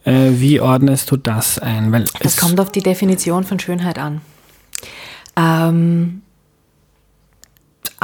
äh, 0.06 0.32
wie 0.32 0.60
ordnest 0.60 1.12
du 1.12 1.18
das 1.18 1.60
ein? 1.60 1.92
Weil 1.92 2.06
das 2.22 2.38
kommt 2.38 2.60
auf 2.60 2.72
die 2.72 2.82
Definition 2.82 3.44
von 3.44 3.60
Schönheit 3.60 4.00
an. 4.00 4.22
Ähm, 5.38 6.24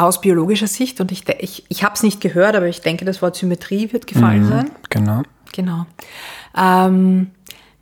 aus 0.01 0.21
biologischer 0.21 0.67
Sicht, 0.67 0.99
und 1.01 1.11
ich, 1.11 1.27
ich, 1.39 1.65
ich 1.69 1.83
habe 1.83 1.95
es 1.95 2.03
nicht 2.03 2.21
gehört, 2.21 2.55
aber 2.55 2.67
ich 2.67 2.81
denke, 2.81 3.05
das 3.05 3.21
Wort 3.21 3.35
Symmetrie 3.35 3.91
wird 3.91 4.07
gefallen 4.07 4.45
mhm, 4.45 4.49
sein. 4.49 4.71
Genau. 4.89 5.23
Genau. 5.53 5.85
Ähm, 6.57 7.31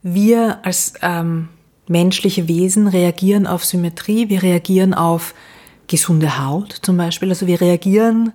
wir 0.01 0.59
als 0.63 0.93
ähm, 1.01 1.49
menschliche 1.87 2.47
Wesen 2.47 2.87
reagieren 2.87 3.47
auf 3.47 3.65
Symmetrie, 3.65 4.29
wir 4.29 4.43
reagieren 4.43 4.93
auf 4.93 5.33
gesunde 5.87 6.43
Haut 6.45 6.71
zum 6.81 6.97
Beispiel. 6.97 7.29
Also 7.29 7.47
wir 7.47 7.59
reagieren, 7.59 8.31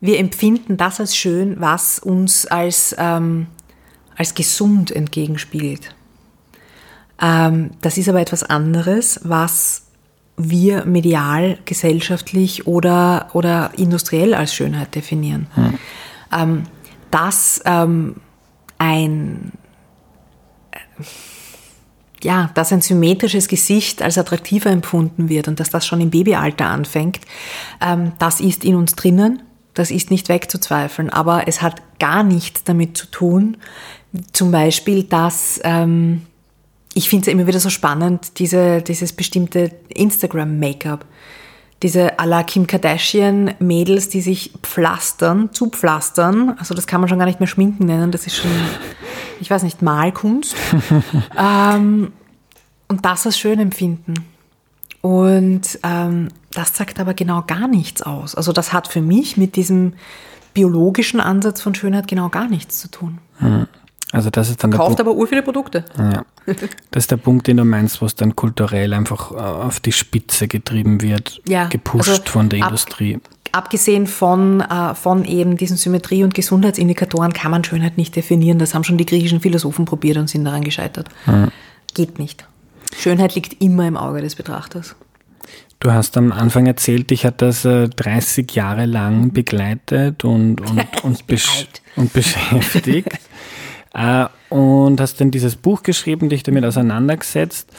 wir 0.00 0.18
empfinden 0.18 0.76
das 0.76 1.00
als 1.00 1.16
schön, 1.16 1.60
was 1.60 1.98
uns 1.98 2.46
als 2.46 2.94
ähm, 2.98 3.46
als 4.16 4.34
gesund 4.34 4.90
entgegenspiegelt. 4.90 5.94
Ähm, 7.22 7.70
das 7.80 7.98
ist 7.98 8.08
aber 8.08 8.20
etwas 8.20 8.42
anderes, 8.42 9.20
was 9.22 9.87
wir 10.38 10.84
medial, 10.84 11.58
gesellschaftlich 11.64 12.66
oder, 12.66 13.28
oder 13.32 13.72
industriell 13.76 14.34
als 14.34 14.54
Schönheit 14.54 14.94
definieren. 14.94 15.48
Hm. 15.54 15.78
Ähm, 16.32 16.62
dass 17.10 17.60
ähm, 17.64 18.16
ein 18.78 19.52
ja, 22.22 22.50
dass 22.54 22.72
ein 22.72 22.80
symmetrisches 22.80 23.46
Gesicht 23.48 24.02
als 24.02 24.18
attraktiver 24.18 24.70
empfunden 24.70 25.28
wird 25.28 25.46
und 25.48 25.60
dass 25.60 25.70
das 25.70 25.86
schon 25.86 26.00
im 26.00 26.10
Babyalter 26.10 26.66
anfängt, 26.66 27.20
ähm, 27.80 28.12
das 28.18 28.40
ist 28.40 28.64
in 28.64 28.74
uns 28.74 28.96
drinnen, 28.96 29.42
das 29.74 29.90
ist 29.90 30.10
nicht 30.10 30.28
wegzuzweifeln, 30.28 31.10
aber 31.10 31.46
es 31.46 31.62
hat 31.62 31.80
gar 32.00 32.24
nichts 32.24 32.64
damit 32.64 32.96
zu 32.96 33.06
tun, 33.06 33.56
zum 34.32 34.50
Beispiel, 34.50 35.04
dass 35.04 35.60
ähm, 35.62 36.22
ich 36.98 37.08
finde 37.08 37.28
es 37.30 37.32
immer 37.32 37.46
wieder 37.46 37.60
so 37.60 37.70
spannend, 37.70 38.40
diese, 38.40 38.82
dieses 38.82 39.12
bestimmte 39.12 39.70
Instagram-Make-up. 39.88 41.04
Diese 41.80 42.18
à 42.18 42.26
la 42.26 42.42
Kim 42.42 42.66
Kardashian-Mädels, 42.66 44.08
die 44.08 44.20
sich 44.20 44.52
pflastern, 44.64 45.52
zupflastern. 45.52 46.56
Also 46.58 46.74
das 46.74 46.88
kann 46.88 47.00
man 47.00 47.08
schon 47.08 47.20
gar 47.20 47.26
nicht 47.26 47.38
mehr 47.38 47.46
schminken 47.46 47.86
nennen, 47.86 48.10
das 48.10 48.26
ist 48.26 48.34
schon, 48.34 48.50
ich 49.40 49.48
weiß 49.48 49.62
nicht, 49.62 49.80
Malkunst. 49.80 50.56
ähm, 51.38 52.12
und 52.88 53.04
das 53.04 53.26
als 53.26 53.38
schön 53.38 53.60
empfinden. 53.60 54.14
Und 55.00 55.78
ähm, 55.84 56.30
das 56.50 56.76
sagt 56.76 56.98
aber 56.98 57.14
genau 57.14 57.44
gar 57.46 57.68
nichts 57.68 58.02
aus. 58.02 58.34
Also 58.34 58.52
das 58.52 58.72
hat 58.72 58.88
für 58.88 59.02
mich 59.02 59.36
mit 59.36 59.54
diesem 59.54 59.92
biologischen 60.52 61.20
Ansatz 61.20 61.60
von 61.60 61.76
Schönheit 61.76 62.08
genau 62.08 62.28
gar 62.28 62.48
nichts 62.48 62.80
zu 62.80 62.90
tun. 62.90 63.18
Hm. 63.36 63.68
Also 64.12 64.30
das 64.30 64.48
ist 64.48 64.64
dann 64.64 64.70
Kauft 64.70 65.00
aber 65.00 65.12
ur 65.12 65.26
viele 65.26 65.42
Produkte. 65.42 65.84
Ja. 65.98 66.24
Das 66.90 67.04
ist 67.04 67.10
der 67.10 67.18
Punkt, 67.18 67.46
den 67.46 67.58
du 67.58 67.64
meinst, 67.64 68.00
wo 68.00 68.06
es 68.06 68.14
dann 68.14 68.34
kulturell 68.34 68.94
einfach 68.94 69.32
äh, 69.32 69.34
auf 69.34 69.80
die 69.80 69.92
Spitze 69.92 70.48
getrieben 70.48 71.02
wird, 71.02 71.42
ja, 71.46 71.66
gepusht 71.66 72.08
also 72.08 72.22
von 72.24 72.48
der 72.48 72.62
ab, 72.62 72.68
Industrie. 72.68 73.18
Abgesehen 73.52 74.06
von, 74.06 74.62
äh, 74.62 74.94
von 74.94 75.24
eben 75.26 75.58
diesen 75.58 75.76
Symmetrie- 75.76 76.24
und 76.24 76.34
Gesundheitsindikatoren 76.34 77.34
kann 77.34 77.50
man 77.50 77.64
Schönheit 77.64 77.98
nicht 77.98 78.16
definieren. 78.16 78.58
Das 78.58 78.74
haben 78.74 78.84
schon 78.84 78.96
die 78.96 79.06
griechischen 79.06 79.40
Philosophen 79.40 79.84
probiert 79.84 80.16
und 80.16 80.30
sind 80.30 80.44
daran 80.44 80.64
gescheitert. 80.64 81.08
Ja. 81.26 81.48
Geht 81.92 82.18
nicht. 82.18 82.46
Schönheit 82.96 83.34
liegt 83.34 83.62
immer 83.62 83.86
im 83.86 83.98
Auge 83.98 84.22
des 84.22 84.36
Betrachters. 84.36 84.96
Du 85.80 85.92
hast 85.92 86.16
am 86.16 86.32
Anfang 86.32 86.66
erzählt, 86.66 87.10
dich 87.10 87.24
hat 87.24 87.40
das 87.40 87.62
30 87.62 88.50
äh, 88.50 88.54
Jahre 88.54 88.86
lang 88.86 89.32
begleitet 89.32 90.24
und, 90.24 90.60
und, 90.62 90.86
und, 91.04 91.26
besch 91.26 91.68
und 91.94 92.12
beschäftigt. 92.12 93.18
Äh, 93.94 94.26
und 94.50 95.00
hast 95.00 95.20
dann 95.20 95.30
dieses 95.30 95.56
Buch 95.56 95.82
geschrieben, 95.82 96.28
dich 96.28 96.42
damit 96.42 96.64
auseinandergesetzt. 96.64 97.70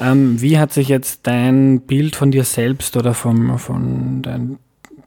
Ähm, 0.00 0.40
wie 0.40 0.58
hat 0.58 0.72
sich 0.72 0.88
jetzt 0.88 1.26
dein 1.26 1.80
Bild 1.80 2.16
von 2.16 2.30
dir 2.30 2.44
selbst 2.44 2.96
oder 2.96 3.14
vom, 3.14 3.58
von 3.58 4.22
dein, 4.22 4.58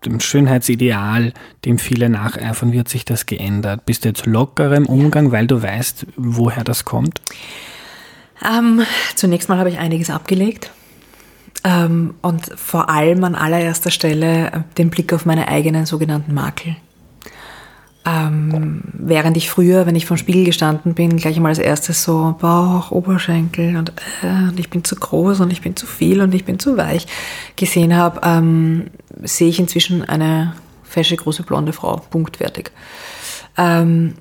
dem 0.06 0.20
Schönheitsideal, 0.20 1.34
dem 1.66 1.78
viele 1.78 2.10
nacheifern, 2.10 2.72
wie 2.72 2.80
hat 2.80 2.90
sich 2.90 3.06
das 3.06 3.26
geändert? 3.26 3.86
Bist 3.86 4.04
du 4.04 4.10
jetzt 4.10 4.26
lockerer 4.26 4.76
im 4.76 4.88
Umgang, 4.88 5.32
weil 5.32 5.48
du 5.48 5.62
weißt, 5.62 6.08
woher 6.18 6.64
das 6.64 6.86
kommt? 6.86 7.22
Ähm, 8.44 8.82
zunächst 9.16 9.50
mal 9.50 9.60
habe 9.60 9.70
ich 9.70 9.78
einiges 9.78 10.10
abgelegt. 10.10 10.72
Ähm, 11.64 12.16
und 12.22 12.52
vor 12.56 12.90
allem 12.90 13.24
an 13.24 13.36
allererster 13.36 13.92
Stelle 13.92 14.66
den 14.78 14.90
Blick 14.90 15.14
auf 15.14 15.26
meine 15.26 15.48
eigenen 15.48 15.86
sogenannten 15.86 16.34
Makel. 16.34 16.76
Ähm, 18.04 18.82
während 18.94 19.38
ich 19.38 19.50
früher, 19.50 19.86
wenn 19.86 19.96
ich 19.96 20.08
vom 20.08 20.18
Spiegel 20.18 20.44
gestanden 20.44 20.96
bin, 20.96 21.18
gleich 21.18 21.36
einmal 21.36 21.52
als 21.52 21.60
erstes 21.60 22.04
so 22.04 22.36
Bauch, 22.40 22.90
Oberschenkel 22.90 23.78
und, 23.78 23.94
äh, 24.24 24.50
und 24.50 24.60
ich 24.60 24.72
bin 24.72 24.84
zu 24.84 24.96
groß 24.96 25.40
und 25.42 25.54
ich 25.54 25.62
bin 25.62 25.76
zu 25.76 25.86
viel 25.86 26.22
und 26.22 26.34
ich 26.34 26.44
bin 26.44 26.58
zu 26.58 26.78
weich 26.78 27.06
gesehen 27.56 27.96
habe, 27.96 28.22
ähm, 28.24 28.88
sehe 29.22 29.50
ich 29.50 29.60
inzwischen 29.60 30.04
eine 30.04 30.56
fesche, 30.84 31.16
große, 31.16 31.44
blonde 31.44 31.74
Frau, 31.74 31.98
punktwertig. 32.10 32.72
Ähm, 33.56 34.16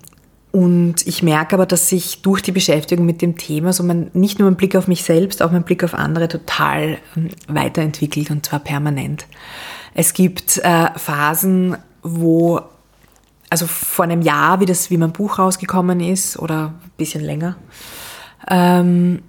und 0.53 1.07
ich 1.07 1.23
merke 1.23 1.55
aber, 1.55 1.65
dass 1.65 1.89
sich 1.89 2.21
durch 2.23 2.43
die 2.43 2.53
Beschäftigung 2.53 3.07
mit 3.07 3.23
dem 3.23 3.39
Thema 3.39 3.73
so 3.73 3.83
mein, 3.83 4.11
nicht 4.13 4.39
nur 4.39 4.51
mein 4.51 4.57
Blick 4.57 4.77
auf 4.77 4.89
mich 4.89 5.05
selbst, 5.05 5.43
auch 5.43 5.53
mein 5.53 5.63
Blick 5.63 5.85
auf 5.85 5.95
andere 5.95 6.29
total 6.29 6.99
ähm, 7.17 7.31
weiterentwickelt 7.49 8.31
und 8.31 8.45
zwar 8.45 8.59
permanent. 8.59 9.27
Es 9.95 10.13
gibt 10.13 10.59
äh, 10.59 10.89
Phasen, 10.97 11.79
wo 12.03 12.61
also 13.51 13.67
vor 13.67 14.05
einem 14.05 14.23
Jahr, 14.23 14.61
wie, 14.61 14.67
das, 14.67 14.91
wie 14.91 14.97
mein 14.97 15.13
Buch 15.13 15.39
rausgekommen 15.39 16.01
ist, 16.01 16.39
oder 16.39 16.73
ein 16.85 16.91
bisschen 16.97 17.23
länger, 17.23 17.57
ähm, 18.49 19.23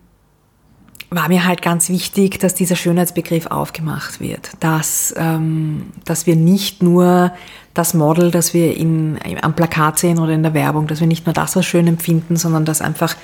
war 1.10 1.28
mir 1.28 1.46
halt 1.46 1.62
ganz 1.62 1.90
wichtig, 1.90 2.40
dass 2.40 2.54
dieser 2.54 2.78
Schönheitsbegriff 2.78 3.48
aufgemacht 3.48 4.22
wird. 4.22 4.52
Dass, 4.62 5.14
ähm, 5.18 5.88
dass 6.06 6.26
wir 6.26 6.38
nicht 6.38 6.82
nur 6.82 7.34
das 7.74 7.94
Model, 7.94 8.32
das 8.32 8.54
wir 8.54 8.78
in, 8.78 9.20
am 9.42 9.54
Plakat 9.54 10.00
sehen 10.00 10.20
oder 10.20 10.32
in 10.32 10.44
der 10.44 10.54
Werbung, 10.54 10.88
dass 10.88 11.02
wir 11.02 11.08
nicht 11.08 11.26
nur 11.26 11.34
das 11.34 11.58
als 11.58 11.66
schön 11.66 11.88
empfinden, 11.88 12.38
sondern 12.38 12.64
dass 12.64 12.80
einfach 12.82 13.16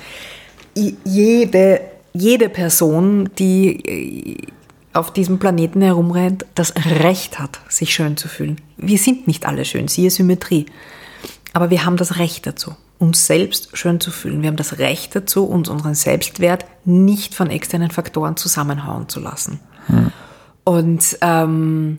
jede, 0.74 1.80
jede 2.12 2.48
Person, 2.50 3.30
die 3.38 4.38
auf 4.92 5.12
diesem 5.12 5.38
Planeten 5.38 5.82
herumrennt, 5.82 6.46
das 6.54 6.74
Recht 6.76 7.38
hat, 7.38 7.60
sich 7.68 7.94
schön 7.94 8.16
zu 8.16 8.28
fühlen. 8.28 8.60
Wir 8.76 8.98
sind 8.98 9.26
nicht 9.26 9.46
alle 9.46 9.64
schön, 9.64 9.88
siehe 9.88 10.10
Symmetrie. 10.10 10.66
Aber 11.52 11.70
wir 11.70 11.84
haben 11.84 11.96
das 11.96 12.18
Recht 12.18 12.46
dazu, 12.46 12.74
uns 12.98 13.26
selbst 13.26 13.76
schön 13.76 14.00
zu 14.00 14.10
fühlen. 14.10 14.42
Wir 14.42 14.48
haben 14.48 14.56
das 14.56 14.78
Recht 14.78 15.14
dazu, 15.14 15.44
uns 15.44 15.68
unseren 15.68 15.94
Selbstwert 15.94 16.64
nicht 16.84 17.34
von 17.34 17.50
externen 17.50 17.90
Faktoren 17.90 18.36
zusammenhauen 18.36 19.08
zu 19.08 19.20
lassen. 19.20 19.60
Hm. 19.86 20.12
Und 20.64 21.18
ähm, 21.22 21.98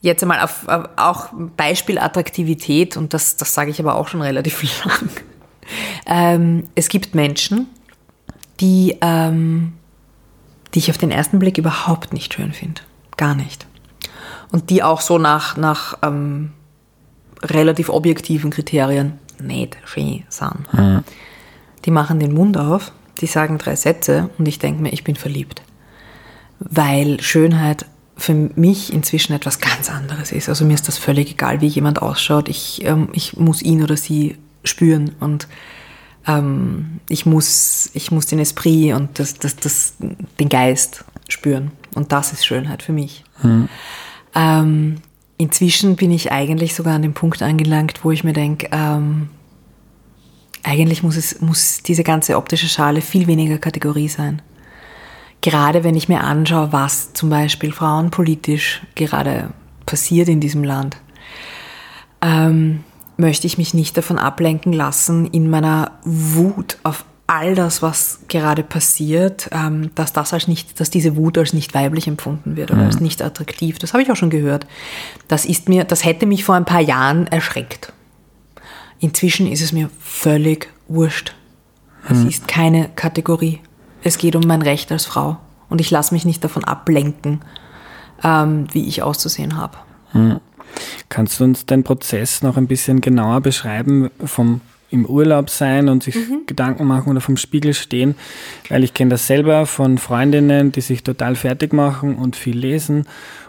jetzt 0.00 0.22
einmal 0.22 0.40
auf, 0.40 0.68
auf, 0.68 0.88
auch 0.96 1.28
Beispiel 1.56 1.98
Attraktivität, 1.98 2.96
und 2.96 3.14
das, 3.14 3.36
das 3.36 3.54
sage 3.54 3.70
ich 3.70 3.80
aber 3.80 3.94
auch 3.94 4.08
schon 4.08 4.22
relativ 4.22 4.62
lang. 4.84 5.08
Ähm, 6.06 6.64
es 6.74 6.88
gibt 6.88 7.14
Menschen, 7.14 7.68
die, 8.60 8.98
ähm, 9.00 9.72
die 10.74 10.78
ich 10.78 10.90
auf 10.90 10.98
den 10.98 11.10
ersten 11.10 11.38
Blick 11.38 11.58
überhaupt 11.58 12.12
nicht 12.12 12.34
schön 12.34 12.52
finde. 12.52 12.82
Gar 13.16 13.34
nicht. 13.34 13.66
Und 14.50 14.70
die 14.70 14.82
auch 14.82 15.00
so 15.00 15.18
nach, 15.18 15.56
nach 15.56 15.98
ähm, 16.02 16.52
relativ 17.42 17.88
objektiven 17.88 18.50
Kriterien 18.50 19.18
nicht 19.40 19.76
schön 19.84 20.24
sind. 20.28 20.72
Mhm. 20.72 21.04
Die 21.84 21.90
machen 21.90 22.20
den 22.20 22.32
Mund 22.32 22.56
auf, 22.56 22.92
die 23.20 23.26
sagen 23.26 23.58
drei 23.58 23.76
Sätze 23.76 24.30
und 24.38 24.46
ich 24.46 24.58
denke 24.58 24.82
mir, 24.82 24.92
ich 24.92 25.04
bin 25.04 25.16
verliebt. 25.16 25.62
Weil 26.58 27.20
Schönheit 27.20 27.86
für 28.16 28.34
mich 28.34 28.92
inzwischen 28.92 29.32
etwas 29.32 29.58
ganz 29.58 29.90
anderes 29.90 30.32
ist. 30.32 30.48
Also 30.48 30.64
mir 30.64 30.74
ist 30.74 30.86
das 30.86 30.98
völlig 30.98 31.32
egal, 31.32 31.60
wie 31.60 31.66
jemand 31.66 32.00
ausschaut. 32.00 32.48
Ich, 32.48 32.84
ähm, 32.84 33.08
ich 33.12 33.36
muss 33.36 33.62
ihn 33.62 33.82
oder 33.82 33.96
sie 33.96 34.36
spüren 34.64 35.12
und 35.18 35.48
ähm, 36.26 37.00
ich, 37.08 37.26
muss, 37.26 37.90
ich 37.94 38.10
muss 38.10 38.26
den 38.26 38.38
Esprit 38.38 38.94
und 38.94 39.18
das, 39.18 39.34
das, 39.34 39.56
das, 39.56 39.94
den 40.38 40.48
Geist 40.48 41.04
spüren. 41.28 41.72
Und 41.94 42.12
das 42.12 42.32
ist 42.32 42.46
Schönheit 42.46 42.82
für 42.82 42.92
mich. 42.92 43.24
Mhm. 43.42 43.68
Ähm, 44.34 44.96
inzwischen 45.38 45.96
bin 45.96 46.10
ich 46.10 46.32
eigentlich 46.32 46.74
sogar 46.74 46.94
an 46.94 47.02
dem 47.02 47.14
Punkt 47.14 47.42
angelangt, 47.42 48.04
wo 48.04 48.10
ich 48.10 48.24
mir 48.24 48.32
denke, 48.32 48.68
ähm, 48.72 49.28
eigentlich 50.62 51.02
muss, 51.02 51.16
es, 51.16 51.40
muss 51.40 51.82
diese 51.82 52.04
ganze 52.04 52.36
optische 52.36 52.68
Schale 52.68 53.00
viel 53.00 53.26
weniger 53.26 53.58
Kategorie 53.58 54.08
sein. 54.08 54.40
Gerade 55.40 55.82
wenn 55.82 55.96
ich 55.96 56.08
mir 56.08 56.22
anschaue, 56.22 56.72
was 56.72 57.12
zum 57.14 57.28
Beispiel 57.28 57.72
frauenpolitisch 57.72 58.82
gerade 58.94 59.50
passiert 59.86 60.28
in 60.28 60.38
diesem 60.38 60.62
Land, 60.62 60.98
ähm, 62.20 62.84
möchte 63.16 63.46
ich 63.46 63.58
mich 63.58 63.74
nicht 63.74 63.96
davon 63.96 64.18
ablenken 64.18 64.72
lassen, 64.72 65.26
in 65.26 65.50
meiner 65.50 65.92
Wut 66.04 66.78
auf 66.82 67.04
all 67.26 67.54
das, 67.54 67.80
was 67.80 68.20
gerade 68.28 68.62
passiert, 68.62 69.48
ähm, 69.52 69.90
dass 69.94 70.12
das 70.12 70.32
als 70.32 70.48
nicht, 70.48 70.80
dass 70.80 70.90
diese 70.90 71.16
Wut 71.16 71.38
als 71.38 71.52
nicht 71.52 71.72
weiblich 71.72 72.06
empfunden 72.06 72.56
wird 72.56 72.70
oder 72.70 72.80
mhm. 72.80 72.86
als 72.86 73.00
nicht 73.00 73.22
attraktiv. 73.22 73.78
Das 73.78 73.92
habe 73.92 74.02
ich 74.02 74.10
auch 74.10 74.16
schon 74.16 74.30
gehört. 74.30 74.66
Das 75.28 75.44
ist 75.44 75.68
mir, 75.68 75.84
das 75.84 76.04
hätte 76.04 76.26
mich 76.26 76.44
vor 76.44 76.56
ein 76.56 76.64
paar 76.64 76.80
Jahren 76.80 77.26
erschreckt. 77.28 77.92
Inzwischen 78.98 79.46
ist 79.46 79.62
es 79.62 79.72
mir 79.72 79.88
völlig 79.98 80.68
wurscht. 80.88 81.34
Es 82.08 82.18
mhm. 82.18 82.28
ist 82.28 82.48
keine 82.48 82.90
Kategorie. 82.94 83.60
Es 84.02 84.18
geht 84.18 84.36
um 84.36 84.42
mein 84.46 84.62
Recht 84.62 84.92
als 84.92 85.06
Frau. 85.06 85.38
Und 85.68 85.80
ich 85.80 85.90
lasse 85.90 86.12
mich 86.12 86.24
nicht 86.24 86.44
davon 86.44 86.64
ablenken, 86.64 87.40
ähm, 88.22 88.66
wie 88.72 88.86
ich 88.86 89.02
auszusehen 89.02 89.56
habe. 89.56 89.78
Mhm. 90.12 90.40
Kannst 91.08 91.40
du 91.40 91.44
uns 91.44 91.66
den 91.66 91.84
Prozess 91.84 92.42
noch 92.42 92.56
ein 92.56 92.66
bisschen 92.66 93.00
genauer 93.00 93.40
beschreiben 93.40 94.10
vom 94.24 94.60
im 94.92 95.06
Urlaub 95.06 95.48
sein 95.48 95.88
und 95.88 96.02
sich 96.02 96.14
mhm. 96.14 96.42
Gedanken 96.46 96.86
machen 96.86 97.10
oder 97.10 97.22
vom 97.22 97.38
Spiegel 97.38 97.72
stehen, 97.72 98.14
weil 98.68 98.84
ich 98.84 98.92
kenne 98.92 99.10
das 99.10 99.26
selber 99.26 99.64
von 99.64 99.96
Freundinnen, 99.96 100.70
die 100.70 100.82
sich 100.82 101.02
total 101.02 101.34
fertig 101.34 101.72
machen 101.72 102.16
und 102.16 102.36
viel 102.36 102.58
lesen 102.58 103.06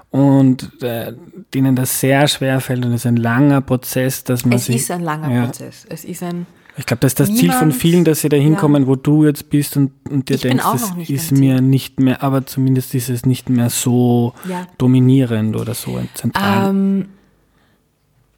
und 0.10 0.82
äh, 0.82 1.14
denen 1.54 1.76
das 1.76 2.00
sehr 2.00 2.28
schwer 2.28 2.62
fällt 2.62 2.86
und 2.86 2.94
es 2.94 3.02
ist 3.02 3.08
ein 3.08 3.18
langer 3.18 3.62
Prozess, 3.62 4.24
dass 4.24 4.46
man 4.46 4.54
es 4.54 4.66
sich... 4.66 4.78
Es 4.78 4.82
ist 4.84 4.92
ein 4.92 5.02
langer 5.02 5.32
ja, 5.32 5.46
Prozess. 5.46 5.86
Es 5.90 6.06
ist 6.06 6.24
ein... 6.24 6.46
Ich 6.76 6.86
glaube, 6.86 7.02
das 7.02 7.12
ist 7.12 7.20
das 7.20 7.30
Niemand, 7.30 7.42
Ziel 7.42 7.52
von 7.52 7.72
vielen, 7.72 8.04
dass 8.04 8.22
sie 8.22 8.30
da 8.30 8.38
hinkommen, 8.38 8.84
ja. 8.84 8.88
wo 8.88 8.96
du 8.96 9.26
jetzt 9.26 9.50
bist 9.50 9.78
und, 9.78 9.92
und 10.10 10.30
dir 10.30 10.36
ich 10.36 10.42
denkst, 10.42 10.64
das 10.64 11.10
ist 11.10 11.32
mir 11.32 11.62
nicht 11.62 12.00
mehr, 12.00 12.24
aber 12.24 12.46
zumindest 12.46 12.96
ist 12.96 13.10
es 13.10 13.26
nicht 13.26 13.50
mehr 13.50 13.70
so 13.70 14.34
ja. 14.50 14.68
dominierend 14.80 15.56
oder 15.56 15.76
so 15.76 16.00
zentral. 16.16 16.70
Ähm, 16.70 17.06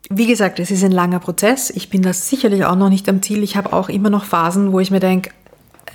wie 0.09 0.27
gesagt, 0.27 0.59
es 0.59 0.69
ist 0.69 0.83
ein 0.83 0.91
langer 0.91 1.19
Prozess. 1.19 1.69
Ich 1.69 1.89
bin 1.89 2.01
da 2.01 2.13
sicherlich 2.13 2.65
auch 2.65 2.75
noch 2.75 2.89
nicht 2.89 3.07
am 3.09 3.21
Ziel. 3.21 3.41
Ich 3.41 3.55
habe 3.55 3.74
auch 3.74 3.89
immer 3.89 4.09
noch 4.09 4.25
Phasen, 4.25 4.71
wo 4.71 4.79
ich 4.79 4.91
mir 4.91 5.00
denke, 5.00 5.31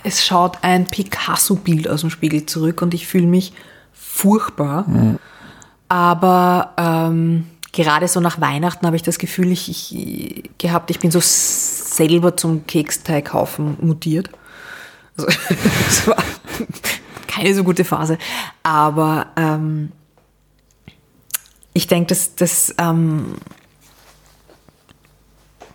es 0.03 0.25
schaut 0.25 0.57
ein 0.63 0.85
Picasso-Bild 0.85 1.87
aus 1.87 2.01
dem 2.01 2.09
Spiegel 2.09 2.45
zurück 2.45 2.81
und 2.81 2.93
ich 2.93 3.07
fühle 3.07 3.27
mich 3.27 3.53
furchtbar. 3.93 4.87
Mhm. 4.87 5.19
Aber 5.87 6.73
ähm, 6.77 7.45
gerade 7.71 8.07
so 8.07 8.19
nach 8.19 8.41
Weihnachten 8.41 8.85
habe 8.85 8.95
ich 8.95 9.03
das 9.03 9.17
Gefühl, 9.17 9.51
ich, 9.51 9.69
ich 9.69 10.49
gehabt, 10.57 10.89
ich 10.89 10.99
bin 10.99 11.11
so 11.11 11.19
selber 11.21 12.35
zum 12.37 12.65
Keksteighaufen 12.67 13.77
mutiert. 13.81 14.29
Also, 15.17 15.27
das 15.85 16.07
war 16.07 16.23
keine 17.27 17.53
so 17.55 17.63
gute 17.63 17.85
Phase. 17.85 18.17
Aber 18.63 19.27
ähm, 19.37 19.91
ich 21.73 21.87
denke, 21.87 22.07
dass 22.07 22.35
das 22.35 22.75
ähm, 22.77 23.35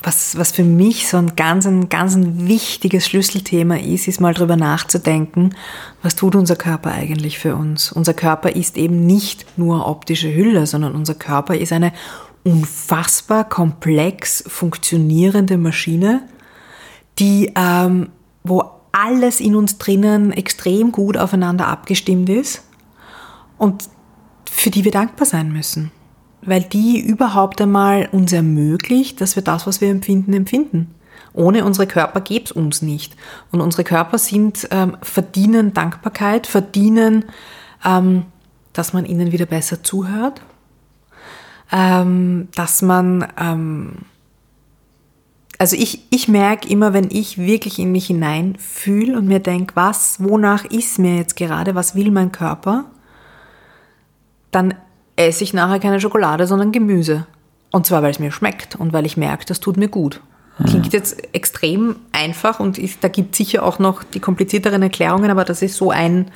was, 0.07 0.39
was 0.39 0.53
für 0.53 0.63
mich 0.63 1.09
so 1.09 1.17
ein 1.17 1.35
ganz, 1.35 1.67
ein 1.67 1.89
ganz 1.89 2.15
ein 2.15 2.47
wichtiges 2.47 3.09
Schlüsselthema 3.09 3.77
ist, 3.77 4.07
ist 4.07 4.21
mal 4.21 4.35
drüber 4.35 4.57
nachzudenken, 4.57 5.57
was 6.01 6.15
tut 6.15 6.37
unser 6.37 6.55
Körper 6.55 6.93
eigentlich 6.93 7.41
für 7.41 7.57
uns? 7.57 7.91
Unser 7.91 8.15
Körper 8.15 8.55
ist 8.55 8.77
eben 8.77 9.05
nicht 9.05 9.59
nur 9.59 9.89
optische 9.89 10.33
Hülle, 10.33 10.69
sondern 10.69 10.95
unser 10.95 11.15
Körper 11.15 11.57
ist 11.57 11.73
eine 11.73 11.93
unfassbar 12.45 13.49
komplex 13.49 14.45
funktionierende 14.47 15.59
Maschine, 15.59 16.23
die, 17.19 17.53
ähm, 17.57 18.11
wo 18.45 18.63
alles 18.93 19.41
in 19.41 19.57
uns 19.57 19.77
drinnen 19.79 20.31
extrem 20.31 20.93
gut 20.93 21.17
aufeinander 21.17 21.67
abgestimmt 21.67 22.29
ist 22.29 22.63
und 23.59 23.89
für 24.49 24.71
die 24.71 24.85
wir 24.85 24.93
dankbar 24.93 25.27
sein 25.27 25.53
müssen 25.53 25.91
weil 26.47 26.63
die 26.63 27.01
überhaupt 27.01 27.61
einmal 27.61 28.09
uns 28.13 28.33
ermöglicht, 28.33 29.21
dass 29.21 29.37
wir 29.37 29.43
das, 29.43 29.67
was 29.67 29.81
wir 29.81 29.91
empfinden, 29.91 30.33
empfinden. 30.33 30.95
Ohne 31.33 31.65
unsere 31.65 31.87
Körper 31.87 32.23
gäbe 32.23 32.47
es 32.47 32.53
uns 32.53 32.81
nicht. 32.81 33.15
Und 33.53 33.61
unsere 33.61 33.85
Körper 33.85 34.17
sind, 34.17 34.69
ähm, 34.71 34.97
verdienen 35.03 35.75
Dankbarkeit, 35.75 36.47
verdienen, 36.47 37.27
ähm, 37.85 38.25
dass 38.73 38.93
man 38.93 39.05
ihnen 39.05 39.33
wieder 39.33 39.47
besser 39.47 39.83
zuhört, 39.83 40.41
ähm, 41.73 42.49
dass 42.55 42.81
man, 42.81 43.27
ähm, 43.39 43.93
also 45.59 45.77
ich, 45.77 46.07
ich 46.11 46.29
merke 46.29 46.69
immer, 46.69 46.93
wenn 46.93 47.11
ich 47.11 47.39
wirklich 47.39 47.79
in 47.79 47.93
mich 47.93 48.07
hineinfühle 48.07 49.17
und 49.17 49.27
mir 49.27 49.41
denke, 49.41 49.77
was, 49.77 50.23
wonach 50.23 50.65
ist 50.65 50.99
mir 50.99 51.17
jetzt 51.17 51.37
gerade, 51.37 51.75
was 51.75 51.95
will 51.95 52.11
mein 52.11 52.33
Körper, 52.33 52.87
dann 54.51 54.75
esse 55.17 55.45
ich 55.45 55.55
nachher 55.55 55.81
keine 55.81 56.01
Schokolade, 56.01 56.47
sondern 56.47 56.73
Gemüse. 56.73 57.27
Und 57.73 57.87
zwar, 57.87 58.03
weil 58.03 58.11
es 58.11 58.19
mir 58.19 58.31
schmeckt 58.31 58.77
und 58.77 58.93
weil 58.93 59.07
ich 59.07 59.17
merke, 59.17 59.45
das 59.45 59.61
tut 59.61 59.77
mir 59.77 59.89
gut. 59.89 60.21
Klingt 60.65 60.95
jetzt 60.95 61.35
extrem 61.35 61.97
einfach 62.13 62.61
und 62.61 62.79
ist, 62.79 63.05
da 63.05 63.09
gibt 63.09 63.33
es 63.33 63.39
sicher 63.39 63.63
auch 63.63 63.79
noch 63.79 64.03
die 64.03 64.21
komplizierteren 64.21 64.83
Erklärungen, 64.83 65.31
aber 65.31 65.45
das 65.45 65.61
ist 65.61 65.77
so 65.77 65.91
ein, 65.91 66.31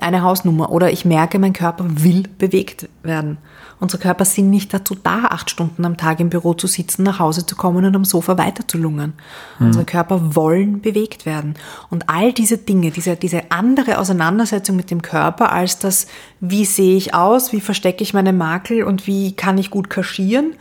eine 0.00 0.22
Hausnummer. 0.22 0.70
Oder 0.70 0.92
ich 0.92 1.04
merke, 1.04 1.38
mein 1.38 1.52
Körper 1.52 1.84
will 1.88 2.24
bewegt 2.38 2.88
werden. 3.02 3.38
Unsere 3.78 4.00
Körper 4.00 4.24
sind 4.24 4.48
nicht 4.48 4.72
dazu 4.72 4.94
da, 4.94 5.24
acht 5.24 5.50
Stunden 5.50 5.84
am 5.84 5.98
Tag 5.98 6.20
im 6.20 6.30
Büro 6.30 6.54
zu 6.54 6.66
sitzen, 6.66 7.02
nach 7.02 7.18
Hause 7.18 7.44
zu 7.44 7.56
kommen 7.56 7.84
und 7.84 7.94
am 7.94 8.04
Sofa 8.06 8.38
weiterzulungern. 8.38 9.12
Mhm. 9.58 9.66
Unsere 9.66 9.84
Körper 9.84 10.34
wollen 10.34 10.80
bewegt 10.80 11.26
werden. 11.26 11.54
Und 11.90 12.08
all 12.08 12.32
diese 12.32 12.56
Dinge, 12.56 12.90
diese, 12.90 13.16
diese 13.16 13.50
andere 13.50 13.98
Auseinandersetzung 13.98 14.76
mit 14.76 14.90
dem 14.90 15.02
Körper 15.02 15.52
als 15.52 15.78
das, 15.78 16.06
wie 16.40 16.64
sehe 16.64 16.96
ich 16.96 17.14
aus, 17.14 17.52
wie 17.52 17.60
verstecke 17.60 18.02
ich 18.02 18.14
meine 18.14 18.32
Makel 18.32 18.82
und 18.82 19.06
wie 19.06 19.32
kann 19.32 19.58
ich 19.58 19.70
gut 19.70 19.90
kaschieren 19.90 20.54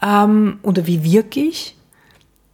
ähm, 0.00 0.58
oder 0.62 0.86
wie 0.86 1.02
wirke 1.02 1.40
ich, 1.40 1.76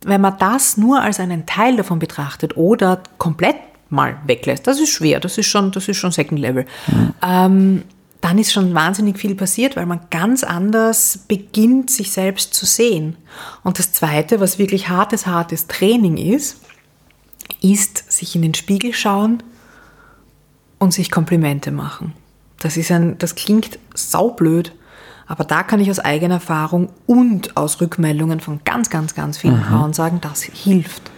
wenn 0.03 0.21
man 0.23 0.39
das 0.39 0.79
nur 0.79 1.03
als 1.03 1.21
einen 1.21 1.45
Teil 1.45 1.77
davon 1.77 1.99
betrachtet 1.99 2.57
oder 2.57 3.03
komplett 3.19 3.57
mal 3.91 4.17
weglässt, 4.27 4.67
das 4.67 4.81
ist 4.81 4.91
schwer, 4.91 5.21
das 5.21 5.37
ist 5.39 5.47
schon, 5.47 5.73
das 5.73 5.89
ist 5.89 5.97
schon 5.97 6.13
Second 6.13 6.41
Level. 6.41 6.65
Mhm. 6.87 7.15
Ähm, 7.23 7.83
dann 8.21 8.39
ist 8.39 8.53
schon 8.53 8.75
wahnsinnig 8.75 9.19
viel 9.19 9.35
passiert, 9.35 9.77
weil 9.77 9.87
man 9.87 10.01
ganz 10.11 10.45
anders 10.45 11.21
beginnt, 11.27 11.91
sich 11.91 12.13
selbst 12.13 12.53
zu 12.55 12.67
sehen. 12.67 13.17
Und 13.65 13.79
das 13.79 13.93
Zweite, 13.93 14.41
was 14.41 14.59
wirklich 14.59 14.89
hartes, 14.89 15.27
hartes 15.27 15.67
Training 15.69 16.17
ist, 16.19 16.59
ist 17.63 18.13
sich 18.13 18.37
in 18.37 18.43
den 18.43 18.55
Spiegel 18.55 18.93
schauen 18.93 19.43
und 20.79 20.93
sich 20.93 21.11
Komplimente 21.11 21.71
machen. 21.71 22.13
Das, 22.59 22.77
ist 22.77 22.91
ein, 22.91 23.17
das 23.19 23.35
klingt 23.35 23.79
saublöd, 23.95 24.73
aber 25.27 25.45
da 25.45 25.63
kann 25.63 25.81
ich 25.81 25.91
aus 25.91 25.99
eigener 25.99 26.35
Erfahrung 26.35 26.91
und 27.07 27.57
aus 27.57 27.81
Rückmeldungen 27.81 28.41
von 28.41 28.61
ganz, 28.65 28.91
ganz, 28.91 29.15
ganz 29.15 29.39
vielen 29.39 29.59
mhm. 29.59 29.65
Frauen 29.65 29.93
sagen, 29.95 30.21
das 30.21 30.43
hilft. 30.43 31.11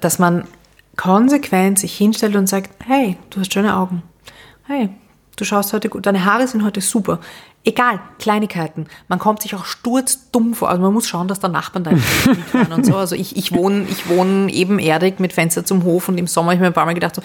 Dass 0.00 0.18
man 0.18 0.48
konsequent 0.96 1.78
sich 1.78 1.96
hinstellt 1.96 2.36
und 2.36 2.48
sagt, 2.48 2.70
hey, 2.84 3.16
du 3.30 3.40
hast 3.40 3.52
schöne 3.52 3.76
Augen. 3.76 4.02
Hey, 4.64 4.90
Du 5.36 5.44
schaust 5.44 5.72
heute 5.74 5.90
gut, 5.90 6.06
deine 6.06 6.24
Haare 6.24 6.48
sind 6.48 6.64
heute 6.64 6.80
super. 6.80 7.20
Egal, 7.62 8.00
Kleinigkeiten. 8.18 8.86
Man 9.08 9.18
kommt 9.18 9.42
sich 9.42 9.54
auch 9.54 9.64
sturzdumm 9.64 10.54
vor. 10.54 10.70
Also 10.70 10.80
man 10.80 10.94
muss 10.94 11.08
schauen, 11.08 11.28
dass 11.28 11.40
der 11.40 11.50
Nachbarn 11.50 11.84
da 11.84 11.90
mithören 12.26 12.72
und 12.72 12.86
so. 12.86 12.96
Also 12.96 13.16
ich, 13.16 13.36
ich 13.36 13.52
wohne 13.52 13.86
ich 13.90 14.08
wohne 14.08 14.50
ebenerdig 14.50 15.18
mit 15.20 15.32
Fenster 15.32 15.64
zum 15.64 15.84
Hof 15.84 16.08
und 16.08 16.16
im 16.16 16.26
Sommer 16.26 16.48
habe 16.48 16.54
ich 16.54 16.60
mir 16.60 16.68
ein 16.68 16.72
paar 16.72 16.86
Mal 16.86 16.94
gedacht, 16.94 17.16
so, 17.16 17.22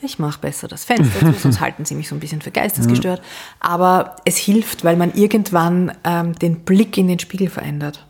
ich 0.00 0.18
mache 0.18 0.38
besser 0.40 0.68
das 0.68 0.84
Fenster 0.84 1.34
sonst 1.34 1.60
halten 1.60 1.84
sie 1.84 1.96
mich 1.96 2.08
so 2.08 2.14
ein 2.14 2.20
bisschen 2.20 2.40
für 2.40 2.52
geistesgestört. 2.52 3.20
Aber 3.58 4.16
es 4.24 4.38
hilft, 4.38 4.84
weil 4.84 4.96
man 4.96 5.12
irgendwann 5.12 5.92
ähm, 6.04 6.34
den 6.38 6.60
Blick 6.60 6.96
in 6.96 7.08
den 7.08 7.18
Spiegel 7.18 7.50
verändert 7.50 8.06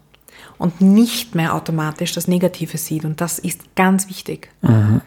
und 0.61 0.81
nicht 0.83 1.35
mehr 1.35 1.55
automatisch 1.55 2.13
das 2.13 2.29
Negative 2.29 2.77
sieht. 2.77 3.05
Und 3.07 3.21
das 3.21 3.39
ist 3.39 3.75
ganz 3.75 4.09
wichtig. 4.11 4.51
Mhm. 4.61 5.01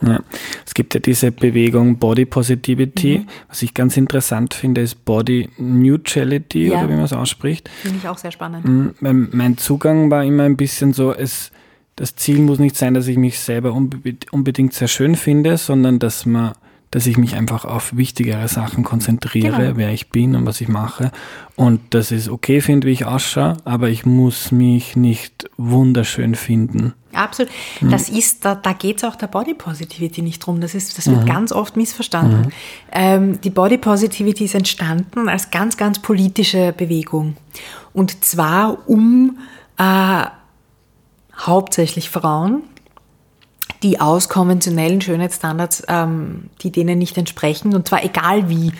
Ja. 0.00 0.20
Es 0.64 0.74
gibt 0.74 0.94
ja 0.94 1.00
diese 1.00 1.32
Bewegung 1.32 1.98
Body 1.98 2.24
Positivity. 2.24 3.18
Mhm. 3.18 3.28
Was 3.48 3.62
ich 3.62 3.74
ganz 3.74 3.96
interessant 3.96 4.54
finde, 4.54 4.82
ist 4.82 5.04
Body 5.04 5.48
Neutrality 5.58 6.68
ja. 6.68 6.78
oder 6.78 6.88
wie 6.88 6.94
man 6.94 7.04
es 7.04 7.12
ausspricht. 7.12 7.68
Finde 7.82 7.98
ich 7.98 8.08
auch 8.08 8.18
sehr 8.18 8.30
spannend. 8.30 8.64
Mhm. 8.66 9.28
Mein 9.32 9.58
Zugang 9.58 10.10
war 10.12 10.24
immer 10.24 10.44
ein 10.44 10.56
bisschen 10.56 10.92
so, 10.92 11.12
es, 11.12 11.50
das 11.96 12.14
Ziel 12.14 12.38
muss 12.38 12.60
nicht 12.60 12.76
sein, 12.76 12.94
dass 12.94 13.08
ich 13.08 13.16
mich 13.16 13.40
selber 13.40 13.72
unbedingt 13.72 14.74
sehr 14.74 14.88
schön 14.88 15.16
finde, 15.16 15.56
sondern 15.56 15.98
dass 15.98 16.24
man 16.24 16.52
dass 16.94 17.08
ich 17.08 17.16
mich 17.16 17.34
einfach 17.34 17.64
auf 17.64 17.96
wichtigere 17.96 18.46
Sachen 18.46 18.84
konzentriere, 18.84 19.56
genau. 19.56 19.76
wer 19.76 19.92
ich 19.92 20.10
bin 20.10 20.36
und 20.36 20.46
was 20.46 20.60
ich 20.60 20.68
mache. 20.68 21.10
Und 21.56 21.80
dass 21.92 22.12
ich 22.12 22.18
es 22.18 22.28
okay 22.28 22.60
finde, 22.60 22.86
wie 22.86 22.92
ich 22.92 23.04
ausschaue, 23.04 23.56
aber 23.64 23.88
ich 23.88 24.06
muss 24.06 24.52
mich 24.52 24.94
nicht 24.94 25.50
wunderschön 25.56 26.36
finden. 26.36 26.94
Absolut. 27.12 27.50
Mhm. 27.80 27.90
Das 27.90 28.08
ist, 28.08 28.44
da, 28.44 28.54
da 28.54 28.72
geht 28.74 28.98
es 28.98 29.04
auch 29.04 29.16
der 29.16 29.26
Body 29.26 29.54
Positivity 29.54 30.22
nicht 30.22 30.38
drum. 30.38 30.60
Das, 30.60 30.76
ist, 30.76 30.96
das 30.96 31.08
wird 31.08 31.22
mhm. 31.22 31.26
ganz 31.26 31.50
oft 31.50 31.76
missverstanden. 31.76 32.42
Mhm. 32.42 32.52
Ähm, 32.92 33.40
die 33.40 33.50
Body 33.50 33.78
Positivity 33.78 34.44
ist 34.44 34.54
entstanden 34.54 35.28
als 35.28 35.50
ganz, 35.50 35.76
ganz 35.76 35.98
politische 35.98 36.72
Bewegung. 36.76 37.36
Und 37.92 38.24
zwar 38.24 38.88
um 38.88 39.38
äh, 39.78 40.26
hauptsächlich 41.36 42.08
Frauen, 42.08 42.62
die 43.84 44.00
aus 44.00 44.28
konventionellen 44.30 45.02
Schönheitsstandards, 45.02 45.84
ähm, 45.88 46.48
die 46.62 46.72
denen 46.72 46.98
nicht 46.98 47.18
entsprechen, 47.18 47.74
und 47.74 47.86
zwar 47.86 48.02
egal 48.02 48.48
wie, 48.48 48.72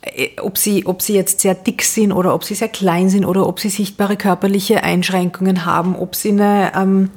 äh, 0.00 0.28
ob 0.40 0.56
sie, 0.56 0.86
ob 0.86 1.02
sie 1.02 1.14
jetzt 1.14 1.40
sehr 1.40 1.54
dick 1.54 1.82
sind 1.82 2.12
oder 2.12 2.32
ob 2.32 2.44
sie 2.44 2.54
sehr 2.54 2.68
klein 2.68 3.10
sind 3.10 3.26
oder 3.26 3.46
ob 3.46 3.58
sie 3.58 3.68
sichtbare 3.68 4.16
körperliche 4.16 4.84
Einschränkungen 4.84 5.66
haben, 5.66 5.96
ob 5.96 6.14
sie 6.14 6.30
eine, 6.30 6.72
ähm, 6.76 7.10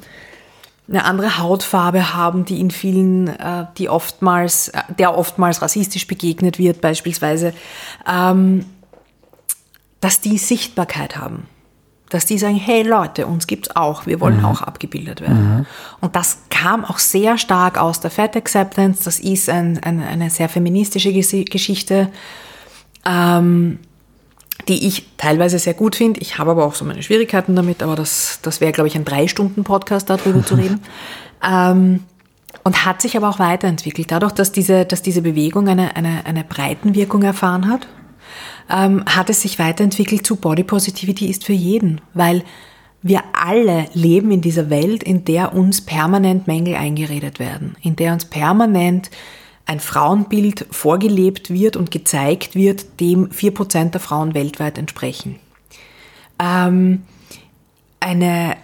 eine 0.90 1.06
andere 1.06 1.38
Hautfarbe 1.38 2.16
haben, 2.16 2.44
die 2.44 2.60
in 2.60 2.72
vielen, 2.72 3.28
äh, 3.28 3.68
die 3.78 3.88
oftmals, 3.88 4.70
äh, 4.70 4.82
der 4.98 5.16
oftmals 5.16 5.62
rassistisch 5.62 6.08
begegnet 6.08 6.58
wird, 6.58 6.82
beispielsweise, 6.82 7.54
ähm, 8.12 8.66
dass 10.00 10.22
die 10.22 10.40
Sichtbarkeit 10.40 11.18
haben 11.18 11.46
dass 12.12 12.26
die 12.26 12.38
sagen, 12.38 12.56
hey 12.56 12.84
Leute, 12.84 13.26
uns 13.26 13.48
gibt's 13.48 13.74
auch, 13.74 14.06
wir 14.06 14.20
wollen 14.20 14.40
mhm. 14.40 14.46
auch 14.46 14.62
abgebildet 14.62 15.22
werden. 15.22 15.60
Mhm. 15.60 15.66
Und 16.02 16.16
das 16.18 16.40
kam 16.50 16.84
auch 16.84 17.00
sehr 17.00 17.38
stark 17.38 17.80
aus 17.80 18.02
der 18.02 18.12
Fat 18.12 18.36
Acceptance, 18.36 19.06
das 19.06 19.20
ist 19.20 19.50
ein, 19.50 19.80
ein, 19.82 20.04
eine 20.04 20.30
sehr 20.30 20.50
feministische 20.50 21.14
Geschichte, 21.14 22.10
ähm, 23.06 23.80
die 24.68 24.88
ich 24.88 25.08
teilweise 25.16 25.58
sehr 25.58 25.74
gut 25.74 25.96
finde. 25.96 26.20
Ich 26.20 26.38
habe 26.38 26.52
aber 26.52 26.66
auch 26.66 26.76
so 26.76 26.84
meine 26.84 27.02
Schwierigkeiten 27.02 27.56
damit, 27.56 27.82
aber 27.82 27.96
das, 27.96 28.40
das 28.42 28.60
wäre, 28.60 28.74
glaube 28.74 28.90
ich, 28.90 28.96
ein 28.96 29.06
Drei-Stunden-Podcast 29.06 30.10
darüber 30.10 30.46
zu 30.46 30.56
reden. 30.56 30.82
Ähm, 31.42 32.02
und 32.64 32.86
hat 32.86 33.02
sich 33.02 33.16
aber 33.16 33.30
auch 33.30 33.40
weiterentwickelt, 33.40 34.12
dadurch, 34.12 34.34
dass 34.34 34.52
diese, 34.52 34.86
dass 34.86 35.02
diese 35.02 35.22
Bewegung 35.22 35.70
eine, 35.70 35.96
eine, 35.96 36.26
eine 36.26 36.44
Breitenwirkung 36.44 37.24
erfahren 37.24 37.70
hat 37.70 37.88
ähm, 38.70 39.04
hat 39.06 39.30
es 39.30 39.42
sich 39.42 39.60
weiterentwickelt 39.60 40.26
zu 40.26 40.36
Body 40.36 40.64
Positivity 40.64 41.28
ist 41.28 41.44
für 41.46 41.54
jeden, 41.54 42.02
weil 42.14 42.44
wir 43.02 43.24
alle 43.34 43.88
leben 43.94 44.32
in 44.32 44.42
dieser 44.42 44.70
Welt, 44.70 45.04
in 45.04 45.26
der 45.26 45.54
uns 45.54 45.82
permanent 45.82 46.48
Mängel 46.48 46.76
eingeredet 46.76 47.40
werden, 47.40 47.76
in 47.82 47.96
der 47.96 48.14
uns 48.14 48.26
permanent 48.26 49.10
ein 49.66 49.80
Frauenbild 49.80 50.68
vorgelebt 50.70 51.50
wird 51.50 51.76
und 51.76 51.92
gezeigt 51.92 52.56
wird, 52.56 53.00
dem 53.00 53.30
4% 53.30 53.92
der 53.92 54.02
Frauen 54.02 54.34
weltweit 54.34 54.78
entsprechen. 54.78 55.40
Ähm, 56.40 57.04
eine, 58.00 58.58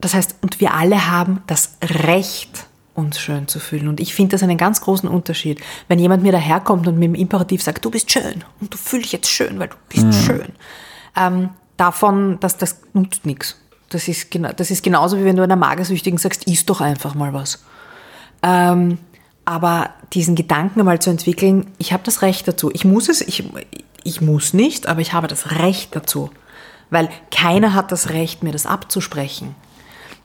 das 0.00 0.14
heißt, 0.14 0.36
und 0.42 0.60
wir 0.60 0.74
alle 0.74 1.10
haben 1.10 1.42
das 1.46 1.76
Recht, 1.82 2.67
uns 2.98 3.18
schön 3.18 3.48
zu 3.48 3.60
fühlen. 3.60 3.88
Und 3.88 4.00
ich 4.00 4.14
finde 4.14 4.32
das 4.32 4.42
einen 4.42 4.58
ganz 4.58 4.80
großen 4.80 5.08
Unterschied. 5.08 5.60
Wenn 5.86 5.98
jemand 5.98 6.22
mir 6.22 6.32
daherkommt 6.32 6.86
und 6.88 6.98
mit 6.98 7.04
dem 7.08 7.14
Imperativ 7.14 7.62
sagt, 7.62 7.84
du 7.84 7.90
bist 7.90 8.10
schön 8.10 8.44
und 8.60 8.74
du 8.74 8.76
fühlst 8.76 9.06
dich 9.06 9.12
jetzt 9.12 9.30
schön, 9.30 9.58
weil 9.58 9.68
du 9.68 9.76
bist 9.88 10.06
mhm. 10.06 10.12
schön. 10.12 10.52
Ähm, 11.16 11.50
davon, 11.76 12.38
dass 12.40 12.56
das 12.58 12.80
nutzt 12.92 13.24
nichts. 13.24 13.56
Das 13.88 14.08
ist, 14.08 14.30
genau, 14.30 14.50
das 14.52 14.70
ist 14.70 14.82
genauso 14.82 15.16
wie 15.16 15.24
wenn 15.24 15.36
du 15.36 15.42
einer 15.42 15.56
Magersüchtigen 15.56 16.18
sagst, 16.18 16.44
isst 16.44 16.68
doch 16.68 16.80
einfach 16.80 17.14
mal 17.14 17.32
was. 17.32 17.64
Ähm, 18.42 18.98
aber 19.44 19.90
diesen 20.12 20.34
Gedanken 20.34 20.80
einmal 20.80 21.00
zu 21.00 21.08
entwickeln, 21.08 21.68
ich 21.78 21.92
habe 21.92 22.02
das 22.02 22.20
Recht 22.20 22.46
dazu. 22.46 22.70
Ich 22.74 22.84
muss 22.84 23.08
es, 23.08 23.22
ich, 23.22 23.44
ich 24.04 24.20
muss 24.20 24.52
nicht, 24.52 24.86
aber 24.86 25.00
ich 25.00 25.14
habe 25.14 25.28
das 25.28 25.52
Recht 25.52 25.96
dazu. 25.96 26.30
Weil 26.90 27.08
keiner 27.30 27.74
hat 27.74 27.92
das 27.92 28.10
Recht, 28.10 28.42
mir 28.42 28.52
das 28.52 28.66
abzusprechen. 28.66 29.54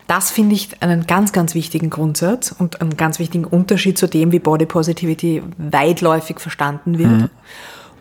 Das 0.07 0.31
finde 0.31 0.55
ich 0.55 0.81
einen 0.81 1.07
ganz, 1.07 1.31
ganz 1.31 1.55
wichtigen 1.55 1.89
Grundsatz 1.89 2.53
und 2.57 2.81
einen 2.81 2.97
ganz 2.97 3.19
wichtigen 3.19 3.45
Unterschied 3.45 3.97
zu 3.97 4.07
dem, 4.07 4.31
wie 4.31 4.39
Body 4.39 4.65
Positivity 4.65 5.41
weitläufig 5.57 6.39
verstanden 6.39 6.97
wird. 6.97 7.09
Mhm. 7.09 7.29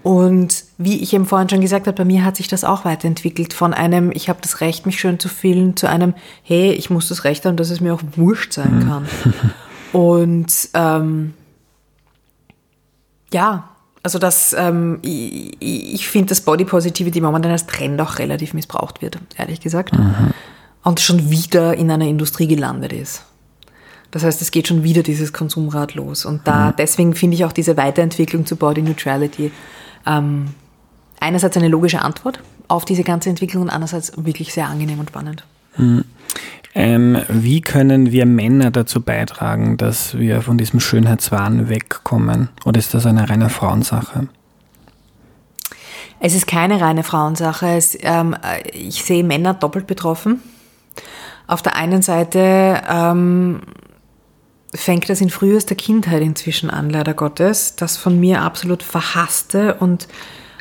Und 0.02 0.64
wie 0.78 1.00
ich 1.00 1.14
eben 1.14 1.26
vorhin 1.26 1.48
schon 1.48 1.60
gesagt 1.60 1.86
habe, 1.86 1.96
bei 1.96 2.04
mir 2.04 2.24
hat 2.24 2.36
sich 2.36 2.48
das 2.48 2.64
auch 2.64 2.84
weiterentwickelt 2.84 3.52
von 3.52 3.72
einem, 3.72 4.10
ich 4.10 4.28
habe 4.28 4.40
das 4.42 4.60
Recht, 4.60 4.84
mich 4.84 4.98
schön 4.98 5.20
zu 5.20 5.28
fühlen, 5.28 5.76
zu 5.76 5.88
einem, 5.88 6.14
hey, 6.42 6.72
ich 6.72 6.90
muss 6.90 7.08
das 7.08 7.22
Recht 7.22 7.46
haben, 7.46 7.56
dass 7.56 7.70
es 7.70 7.80
mir 7.80 7.94
auch 7.94 8.02
wurscht 8.16 8.52
sein 8.52 8.80
mhm. 8.80 8.88
kann. 8.88 9.08
Und 9.92 10.68
ähm, 10.74 11.34
ja, 13.32 13.68
also 14.02 14.18
das, 14.18 14.56
ähm, 14.58 14.98
ich, 15.02 15.56
ich 15.60 16.08
finde, 16.08 16.30
dass 16.30 16.40
Body 16.40 16.64
Positivity 16.64 17.20
momentan 17.20 17.52
als 17.52 17.66
Trend 17.66 18.00
auch 18.00 18.18
relativ 18.18 18.54
missbraucht 18.54 19.02
wird, 19.02 19.18
ehrlich 19.36 19.60
gesagt. 19.60 19.96
Mhm 19.96 20.32
und 20.82 21.00
schon 21.00 21.30
wieder 21.30 21.74
in 21.76 21.90
einer 21.90 22.06
Industrie 22.06 22.46
gelandet 22.46 22.92
ist. 22.92 23.24
Das 24.10 24.24
heißt, 24.24 24.42
es 24.42 24.50
geht 24.50 24.68
schon 24.68 24.82
wieder 24.82 25.02
dieses 25.02 25.32
Konsumrad 25.32 25.94
los. 25.94 26.24
Und 26.26 26.46
da, 26.46 26.68
mhm. 26.68 26.74
deswegen 26.78 27.14
finde 27.14 27.36
ich 27.36 27.44
auch 27.44 27.52
diese 27.52 27.76
Weiterentwicklung 27.76 28.44
zu 28.44 28.56
Body 28.56 28.82
Neutrality 28.82 29.50
ähm, 30.06 30.48
einerseits 31.18 31.56
eine 31.56 31.68
logische 31.68 32.02
Antwort 32.02 32.40
auf 32.68 32.84
diese 32.84 33.04
ganze 33.04 33.30
Entwicklung 33.30 33.62
und 33.64 33.70
andererseits 33.70 34.12
wirklich 34.16 34.52
sehr 34.52 34.66
angenehm 34.66 35.00
und 35.00 35.08
spannend. 35.08 35.44
Mhm. 35.76 36.04
Ähm, 36.74 37.18
wie 37.28 37.60
können 37.60 38.12
wir 38.12 38.24
Männer 38.24 38.70
dazu 38.70 39.02
beitragen, 39.02 39.76
dass 39.76 40.16
wir 40.18 40.40
von 40.42 40.56
diesem 40.56 40.80
Schönheitswahn 40.80 41.68
wegkommen? 41.68 42.48
Oder 42.64 42.78
ist 42.78 42.94
das 42.94 43.04
eine 43.04 43.28
reine 43.28 43.50
Frauensache? 43.50 44.28
Es 46.18 46.34
ist 46.34 46.46
keine 46.46 46.80
reine 46.80 47.02
Frauensache. 47.02 47.66
Es, 47.66 47.96
ähm, 48.00 48.36
ich 48.72 49.02
sehe 49.04 49.24
Männer 49.24 49.54
doppelt 49.54 49.86
betroffen. 49.86 50.40
Auf 51.46 51.62
der 51.62 51.76
einen 51.76 52.02
Seite 52.02 52.82
ähm, 52.88 53.60
fängt 54.74 55.08
das 55.08 55.20
in 55.20 55.30
frühester 55.30 55.74
Kindheit 55.74 56.22
inzwischen 56.22 56.70
an, 56.70 56.90
leider 56.90 57.14
Gottes. 57.14 57.76
Das 57.76 57.96
von 57.96 58.18
mir 58.18 58.42
absolut 58.42 58.82
verhasste 58.82 59.74
und 59.74 60.08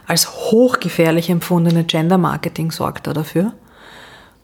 als 0.08 0.30
hochgefährlich 0.30 1.30
empfundene 1.30 1.86
Gender 1.86 2.18
Marketing 2.18 2.72
sorgt 2.72 3.08
da 3.08 3.14
dafür, 3.14 3.54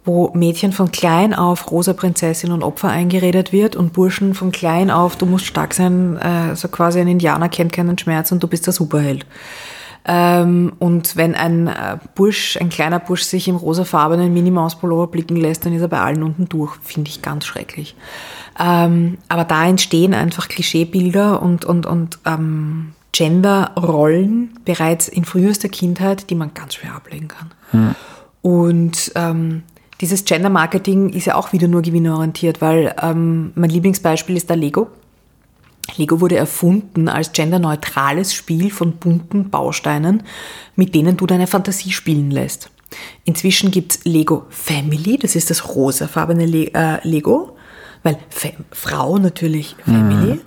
wo 0.05 0.31
Mädchen 0.33 0.71
von 0.71 0.91
klein 0.91 1.33
auf 1.33 1.69
rosa 1.71 1.91
Prinzessin 1.91 2.53
und 2.53 2.63
Opfer 2.63 2.89
eingeredet 2.89 3.51
wird 3.51 3.75
und 3.75 3.91
Burschen 3.91 4.33
von 4.33 4.53
klein 4.53 4.89
auf, 4.89 5.17
du 5.17 5.25
musst 5.25 5.45
stark 5.45 5.73
sein, 5.73 6.17
äh, 6.17 6.55
so 6.55 6.69
quasi 6.69 7.01
ein 7.01 7.09
Indianer 7.09 7.49
kennt 7.49 7.73
keinen 7.73 7.97
Schmerz 7.97 8.31
und 8.31 8.41
du 8.41 8.47
bist 8.47 8.65
der 8.65 8.73
Superheld. 8.73 9.25
Ähm, 10.07 10.71
und 10.79 11.17
wenn 11.17 11.35
ein 11.35 11.67
äh, 11.67 11.97
Bursch, 12.15 12.57
ein 12.57 12.69
kleiner 12.69 12.99
Bursch 12.99 13.23
sich 13.23 13.47
im 13.49 13.57
rosafarbenen 13.57 14.33
Minimaus-Pullover 14.33 15.07
blicken 15.07 15.35
lässt, 15.35 15.65
dann 15.65 15.73
ist 15.73 15.81
er 15.81 15.89
bei 15.89 15.99
allen 15.99 16.23
unten 16.23 16.47
durch. 16.47 16.75
Finde 16.81 17.09
ich 17.09 17.21
ganz 17.21 17.45
schrecklich. 17.45 17.95
Ähm, 18.57 19.17
aber 19.27 19.43
da 19.43 19.65
entstehen 19.67 20.13
einfach 20.13 20.47
Klischeebilder 20.47 21.41
und, 21.41 21.65
und, 21.65 21.85
und 21.85 22.19
ähm, 22.25 22.93
Gender-Rollen 23.11 24.59
bereits 24.63 25.09
in 25.09 25.25
frühester 25.25 25.69
Kindheit, 25.69 26.29
die 26.29 26.35
man 26.35 26.53
ganz 26.53 26.75
schwer 26.75 26.95
ablegen 26.95 27.27
kann. 27.27 27.51
Hm. 27.71 27.95
Und 28.41 29.11
ähm, 29.15 29.63
dieses 29.99 30.23
Gender-Marketing 30.23 31.09
ist 31.09 31.25
ja 31.25 31.35
auch 31.35 31.51
wieder 31.51 31.67
nur 31.67 31.81
gewinnorientiert, 31.81 32.61
weil 32.61 32.95
ähm, 33.01 33.51
mein 33.55 33.69
Lieblingsbeispiel 33.69 34.37
ist 34.37 34.49
der 34.49 34.55
Lego. 34.55 34.87
Lego 35.95 36.21
wurde 36.21 36.37
erfunden 36.37 37.07
als 37.07 37.31
genderneutrales 37.31 38.33
Spiel 38.33 38.71
von 38.71 38.93
bunten 38.93 39.49
Bausteinen, 39.49 40.23
mit 40.75 40.93
denen 40.93 41.17
du 41.17 41.25
deine 41.25 41.47
Fantasie 41.47 41.91
spielen 41.91 42.31
lässt. 42.31 42.69
Inzwischen 43.25 43.71
gibt's 43.71 43.99
Lego 44.03 44.45
Family, 44.49 45.17
das 45.17 45.35
ist 45.35 45.49
das 45.49 45.75
rosafarbene 45.75 46.45
Le 46.45 46.73
äh, 46.73 47.07
Lego, 47.07 47.57
weil 48.03 48.17
Fa 48.29 48.49
Frau 48.71 49.17
natürlich 49.17 49.75
Family. 49.83 50.35
Mhm. 50.35 50.41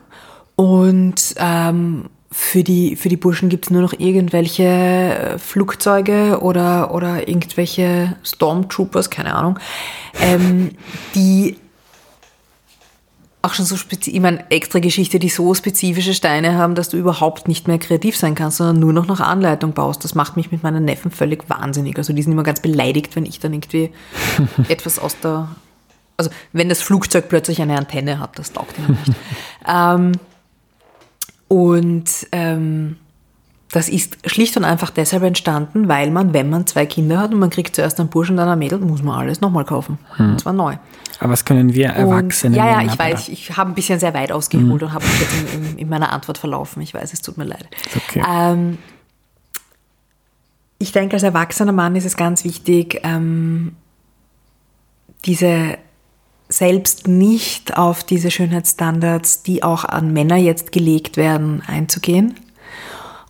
Und, 0.57 1.35
ähm, 1.39 2.11
für 2.33 2.63
die, 2.63 2.95
für 2.95 3.09
die 3.09 3.17
Burschen 3.17 3.49
gibt 3.49 3.67
es 3.67 3.71
nur 3.71 3.83
noch 3.83 3.93
irgendwelche 3.93 4.63
äh, 4.63 5.39
Flugzeuge 5.39 6.39
oder, 6.41 6.95
oder 6.95 7.29
irgendwelche 7.29 8.17
Stormtroopers, 8.23 9.11
keine 9.11 9.35
Ahnung, 9.35 9.59
ähm, 10.21 10.71
die 11.15 11.57
auch 13.43 13.55
schon 13.55 13.65
so 13.65 13.77
spezifisch, 13.77 14.15
ich 14.15 14.21
meine, 14.21 14.51
extra 14.51 14.81
Geschichte, 14.81 15.19
die 15.19 15.31
so 15.31 15.55
spezifische 15.55 16.13
Steine 16.13 16.57
haben, 16.57 16.75
dass 16.75 16.91
du 16.91 16.99
überhaupt 16.99 17.49
nicht 17.49 17.69
mehr 17.69 17.79
kreativ 17.79 18.17
sein 18.17 18.35
kannst, 18.35 18.59
sondern 18.59 18.81
nur 18.81 18.93
noch 18.93 19.07
nach 19.07 19.21
Anleitung 19.21 19.73
baust. 19.73 20.05
Das 20.05 20.15
macht 20.15 20.37
mich 20.37 20.53
mit 20.53 20.63
meinen 20.63 20.85
Neffen 20.85 21.11
völlig 21.11 21.49
wahnsinnig. 21.49 21.97
Also 21.97 22.13
die 22.13 22.23
sind 22.23 22.33
immer 22.33 22.43
ganz 22.43 22.61
beleidigt, 22.61 23.17
wenn 23.17 23.25
ich 23.25 23.41
dann 23.41 23.55
irgendwie 23.55 23.91
etwas 24.69 24.99
aus 24.99 25.19
der, 25.21 25.49
also 26.19 26.31
wenn 26.53 26.69
das 26.69 26.83
Flugzeug 26.83 27.29
plötzlich 27.29 27.63
eine 27.63 27.79
Antenne 27.79 28.19
hat, 28.19 28.39
das 28.39 28.53
taugt 28.53 28.77
ihnen 28.79 28.99
nicht. 29.07 29.19
ähm, 29.67 30.13
und 31.49 32.11
ähm, 32.33 32.97
das 33.73 33.89
ist 33.89 34.19
schlicht 34.29 34.57
und 34.57 34.65
einfach 34.65 34.91
deshalb 34.91 35.23
entstanden, 35.23 35.89
weil 35.89 36.11
man, 36.11 36.35
wenn 36.35 36.51
man 36.51 36.67
zwei 36.67 36.87
Kinder 36.87 37.19
hat 37.19 37.33
und 37.33 37.39
man 37.39 37.51
kriegt 37.51 37.77
zuerst 37.77 38.01
einen 38.01 38.09
Burschen, 38.09 38.37
dann 38.37 38.49
ein 38.49 38.59
Mädel, 38.59 38.81
muss 38.81 39.03
man 39.03 39.19
alles 39.19 39.41
nochmal 39.41 39.65
kaufen. 39.65 39.99
Hm. 40.17 40.33
Und 40.33 40.41
zwar 40.41 40.53
neu. 40.53 40.77
Aber 41.21 41.33
was 41.33 41.45
können 41.45 41.73
wir 41.73 41.89
Erwachsene? 41.89 42.57
Und, 42.57 42.65
ja, 42.65 42.83
ja, 42.83 42.87
ich 42.87 42.99
weiß, 42.99 43.29
ich 43.29 43.57
habe 43.57 43.71
ein 43.71 43.75
bisschen 43.75 44.01
sehr 44.01 44.13
weit 44.15 44.33
ausgeholt 44.33 44.67
mhm. 44.67 44.89
und 44.89 44.93
habe 44.93 45.05
mich 45.05 45.21
jetzt 45.21 45.35
in, 45.55 45.65
in, 45.65 45.79
in, 45.79 45.89
meiner 45.89 46.13
Antwort 46.13 46.39
verlaufen. 46.39 46.83
Ich 46.83 46.95
weiß, 46.95 47.13
es 47.13 47.21
tut 47.21 47.37
mir 47.37 47.45
leid. 47.45 47.69
Okay. 47.95 48.23
Ähm, 48.29 48.79
ich 50.79 50.93
denke, 50.93 51.15
als 51.15 51.23
erwachsener 51.23 51.73
Mann 51.73 51.95
ist 51.95 52.07
es 52.07 52.17
ganz 52.17 52.43
wichtig, 52.43 53.01
ähm, 53.05 53.77
diese 55.27 55.77
selbst 56.49 57.07
nicht 57.07 57.77
auf 57.77 58.03
diese 58.03 58.31
Schönheitsstandards, 58.31 59.43
die 59.43 59.63
auch 59.63 59.85
an 59.85 60.13
Männer 60.13 60.37
jetzt 60.37 60.73
gelegt 60.73 61.17
werden, 61.17 61.63
einzugehen 61.67 62.35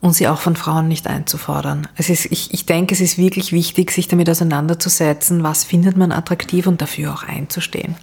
und 0.01 0.15
sie 0.15 0.29
auch 0.29 0.41
von 0.41 0.57
Frauen 0.57 0.89
nicht 0.89 1.07
einzufordern. 1.07 1.87
Es 1.97 2.09
ist, 2.09 2.27
ich, 2.27 2.55
ich 2.55 2.67
denke, 2.67 2.95
es 2.95 3.01
ist 3.01 3.19
wirklich 3.19 3.53
wichtig, 3.53 3.91
sich 3.91 4.09
damit 4.09 4.31
auseinanderzusetzen, 4.31 5.43
was 5.43 5.65
findet 5.65 5.97
man 5.97 6.11
attraktiv 6.13 6.67
und 6.67 6.81
dafür 6.81 7.13
auch 7.13 7.23
einzustehen. 7.23 7.97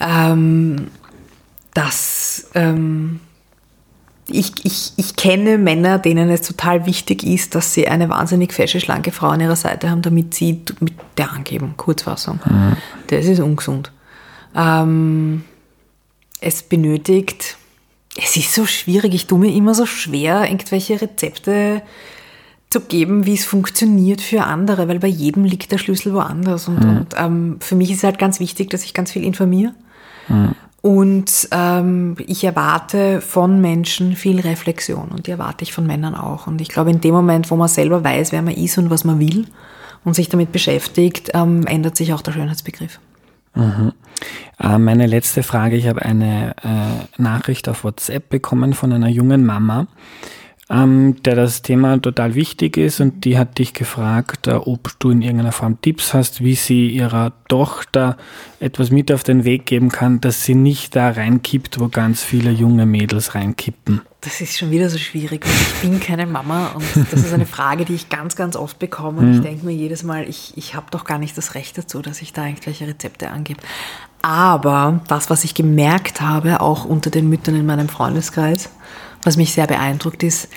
Ähm, 0.00 0.88
das, 1.74 2.50
ähm, 2.54 3.20
ich, 4.28 4.64
ich, 4.64 4.92
ich 4.96 5.16
kenne 5.16 5.58
Männer, 5.58 5.98
denen 5.98 6.30
es 6.30 6.42
total 6.42 6.86
wichtig 6.86 7.22
ist, 7.22 7.54
dass 7.54 7.74
sie 7.74 7.86
eine 7.86 8.08
wahnsinnig 8.08 8.52
fesche, 8.54 8.80
schlanke 8.80 9.12
Frau 9.12 9.28
an 9.28 9.40
ihrer 9.40 9.56
Seite 9.56 9.90
haben, 9.90 10.02
damit 10.02 10.34
sie 10.34 10.62
mit 10.80 10.94
der 11.18 11.32
angeben. 11.32 11.74
Kurzfassung. 11.76 12.40
Mhm. 12.44 12.76
Das 13.08 13.26
ist 13.26 13.40
ungesund. 13.40 13.92
Ähm, 14.54 15.44
es 16.40 16.62
benötigt 16.62 17.58
es 18.22 18.36
ist 18.36 18.54
so 18.54 18.66
schwierig. 18.66 19.14
Ich 19.14 19.26
tue 19.26 19.38
mir 19.38 19.52
immer 19.52 19.74
so 19.74 19.86
schwer, 19.86 20.44
irgendwelche 20.44 21.00
Rezepte 21.00 21.82
zu 22.70 22.80
geben, 22.80 23.26
wie 23.26 23.34
es 23.34 23.44
funktioniert 23.44 24.20
für 24.20 24.44
andere, 24.44 24.86
weil 24.88 25.00
bei 25.00 25.08
jedem 25.08 25.44
liegt 25.44 25.72
der 25.72 25.78
Schlüssel 25.78 26.14
woanders. 26.14 26.68
Und, 26.68 26.84
mhm. 26.84 26.90
und 26.90 27.14
ähm, 27.16 27.56
für 27.60 27.74
mich 27.74 27.90
ist 27.90 28.04
halt 28.04 28.18
ganz 28.18 28.38
wichtig, 28.38 28.70
dass 28.70 28.84
ich 28.84 28.94
ganz 28.94 29.10
viel 29.10 29.24
informiere. 29.24 29.74
Mhm. 30.28 30.54
Und 30.82 31.48
ähm, 31.50 32.16
ich 32.26 32.42
erwarte 32.44 33.20
von 33.20 33.60
Menschen 33.60 34.16
viel 34.16 34.40
Reflexion 34.40 35.08
und 35.10 35.26
die 35.26 35.32
erwarte 35.32 35.62
ich 35.62 35.74
von 35.74 35.86
Männern 35.86 36.14
auch. 36.14 36.46
Und 36.46 36.60
ich 36.62 36.70
glaube, 36.70 36.90
in 36.90 37.02
dem 37.02 37.12
Moment, 37.12 37.50
wo 37.50 37.56
man 37.56 37.68
selber 37.68 38.02
weiß, 38.02 38.32
wer 38.32 38.40
man 38.40 38.54
ist 38.54 38.78
und 38.78 38.88
was 38.88 39.04
man 39.04 39.18
will 39.18 39.46
und 40.04 40.14
sich 40.14 40.30
damit 40.30 40.52
beschäftigt, 40.52 41.32
ähm, 41.34 41.66
ändert 41.66 41.96
sich 41.96 42.14
auch 42.14 42.22
der 42.22 42.32
Schönheitsbegriff. 42.32 42.98
Mhm. 43.54 43.92
Äh, 44.62 44.78
meine 44.78 45.06
letzte 45.06 45.42
Frage, 45.42 45.76
ich 45.76 45.88
habe 45.88 46.02
eine 46.02 46.54
äh, 46.62 47.22
Nachricht 47.22 47.68
auf 47.68 47.84
WhatsApp 47.84 48.28
bekommen 48.28 48.74
von 48.74 48.92
einer 48.92 49.08
jungen 49.08 49.44
Mama, 49.44 49.86
ähm, 50.68 51.20
der 51.22 51.34
das 51.34 51.62
Thema 51.62 52.00
total 52.00 52.34
wichtig 52.34 52.76
ist 52.76 53.00
und 53.00 53.24
die 53.24 53.38
hat 53.38 53.58
dich 53.58 53.72
gefragt, 53.72 54.46
äh, 54.46 54.52
ob 54.52 54.90
du 54.98 55.10
in 55.10 55.22
irgendeiner 55.22 55.52
Form 55.52 55.80
Tipps 55.80 56.12
hast, 56.12 56.44
wie 56.44 56.54
sie 56.54 56.88
ihrer 56.88 57.32
Tochter 57.48 58.18
etwas 58.60 58.90
mit 58.90 59.10
auf 59.10 59.24
den 59.24 59.44
Weg 59.44 59.64
geben 59.64 59.88
kann, 59.88 60.20
dass 60.20 60.44
sie 60.44 60.54
nicht 60.54 60.94
da 60.94 61.10
reinkippt, 61.10 61.80
wo 61.80 61.88
ganz 61.88 62.22
viele 62.22 62.50
junge 62.50 62.84
Mädels 62.84 63.34
reinkippen. 63.34 64.02
Das 64.20 64.42
ist 64.42 64.58
schon 64.58 64.70
wieder 64.70 64.90
so 64.90 64.98
schwierig, 64.98 65.46
weil 65.46 65.52
ich 65.52 65.90
bin 65.90 65.98
keine 65.98 66.26
Mama 66.26 66.72
und 66.74 66.84
das 67.10 67.20
ist 67.20 67.32
eine 67.32 67.46
Frage, 67.46 67.86
die 67.86 67.94
ich 67.94 68.10
ganz, 68.10 68.36
ganz 68.36 68.54
oft 68.54 68.78
bekomme 68.78 69.20
und 69.20 69.30
mhm. 69.30 69.34
ich 69.36 69.40
denke 69.40 69.64
mir 69.64 69.72
jedes 69.72 70.02
Mal, 70.02 70.28
ich, 70.28 70.52
ich 70.56 70.74
habe 70.74 70.86
doch 70.90 71.04
gar 71.04 71.18
nicht 71.18 71.38
das 71.38 71.54
Recht 71.54 71.78
dazu, 71.78 72.02
dass 72.02 72.20
ich 72.20 72.34
da 72.34 72.46
irgendwelche 72.46 72.86
Rezepte 72.86 73.30
angebe. 73.30 73.62
Aber 74.22 75.00
das, 75.08 75.30
was 75.30 75.44
ich 75.44 75.54
gemerkt 75.54 76.20
habe, 76.20 76.60
auch 76.60 76.84
unter 76.84 77.10
den 77.10 77.28
Müttern 77.28 77.54
in 77.54 77.66
meinem 77.66 77.88
Freundeskreis, 77.88 78.70
was 79.22 79.36
mich 79.36 79.52
sehr 79.52 79.66
beeindruckt 79.66 80.22
ist, 80.22 80.48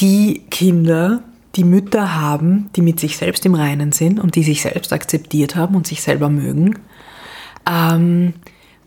die 0.00 0.44
Kinder, 0.50 1.22
die 1.56 1.64
Mütter 1.64 2.20
haben, 2.20 2.70
die 2.76 2.82
mit 2.82 3.00
sich 3.00 3.16
selbst 3.16 3.44
im 3.44 3.54
Reinen 3.54 3.92
sind 3.92 4.20
und 4.20 4.36
die 4.36 4.44
sich 4.44 4.62
selbst 4.62 4.92
akzeptiert 4.92 5.56
haben 5.56 5.74
und 5.74 5.86
sich 5.86 6.02
selber 6.02 6.28
mögen, 6.28 6.78
ähm, 7.68 8.34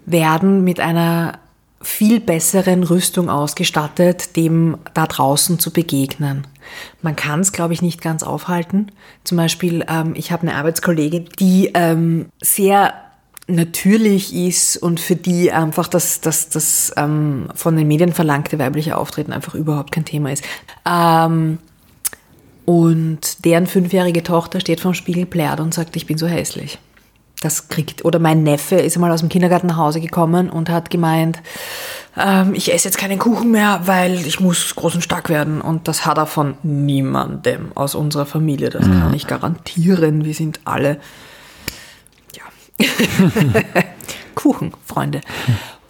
werden 0.05 0.63
mit 0.63 0.79
einer 0.79 1.39
viel 1.81 2.19
besseren 2.19 2.83
Rüstung 2.83 3.29
ausgestattet, 3.29 4.35
dem 4.35 4.77
da 4.93 5.07
draußen 5.07 5.59
zu 5.59 5.73
begegnen. 5.73 6.45
Man 7.01 7.15
kann 7.15 7.39
es, 7.39 7.51
glaube 7.51 7.73
ich, 7.73 7.81
nicht 7.81 8.01
ganz 8.01 8.23
aufhalten. 8.23 8.91
Zum 9.23 9.37
Beispiel, 9.37 9.83
ähm, 9.89 10.13
ich 10.15 10.31
habe 10.31 10.43
eine 10.43 10.55
Arbeitskollegin, 10.55 11.29
die 11.39 11.71
ähm, 11.73 12.27
sehr 12.41 12.93
natürlich 13.47 14.33
ist 14.33 14.77
und 14.77 14.99
für 14.99 15.15
die 15.15 15.51
einfach 15.51 15.87
das, 15.87 16.21
das, 16.21 16.49
das 16.49 16.93
ähm, 16.97 17.47
von 17.55 17.75
den 17.75 17.87
Medien 17.87 18.13
verlangte 18.13 18.59
weibliche 18.59 18.97
Auftreten 18.97 19.33
einfach 19.33 19.55
überhaupt 19.55 19.91
kein 19.91 20.05
Thema 20.05 20.31
ist. 20.31 20.43
Ähm, 20.89 21.57
und 22.65 23.43
deren 23.43 23.67
fünfjährige 23.67 24.23
Tochter 24.23 24.59
steht 24.59 24.79
vorm 24.79 24.93
Spiegel, 24.93 25.25
plärt 25.25 25.59
und 25.59 25.73
sagt, 25.73 25.95
ich 25.95 26.05
bin 26.05 26.17
so 26.17 26.27
hässlich. 26.27 26.79
Das 27.41 27.69
kriegt, 27.69 28.05
oder 28.05 28.19
mein 28.19 28.43
Neffe 28.43 28.75
ist 28.75 28.95
einmal 28.95 29.11
aus 29.11 29.21
dem 29.21 29.29
Kindergarten 29.29 29.67
nach 29.67 29.77
Hause 29.77 29.99
gekommen 29.99 30.49
und 30.49 30.69
hat 30.69 30.91
gemeint, 30.91 31.39
ähm, 32.15 32.53
ich 32.53 32.71
esse 32.71 32.87
jetzt 32.87 32.99
keinen 32.99 33.17
Kuchen 33.17 33.49
mehr, 33.49 33.81
weil 33.85 34.13
ich 34.27 34.39
muss 34.39 34.75
groß 34.75 34.95
und 34.95 35.01
stark 35.01 35.27
werden. 35.27 35.59
Und 35.59 35.87
das 35.87 36.05
hat 36.05 36.17
er 36.17 36.27
von 36.27 36.53
niemandem 36.61 37.71
aus 37.73 37.95
unserer 37.95 38.27
Familie. 38.27 38.69
Das 38.69 38.85
mhm. 38.85 38.99
kann 38.99 39.13
ich 39.15 39.25
garantieren. 39.25 40.23
Wir 40.23 40.35
sind 40.35 40.59
alle 40.65 40.99
Kuchen, 44.35 44.73
Freunde. 44.85 45.21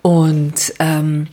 Und 0.02 0.74
ähm, 0.80 1.28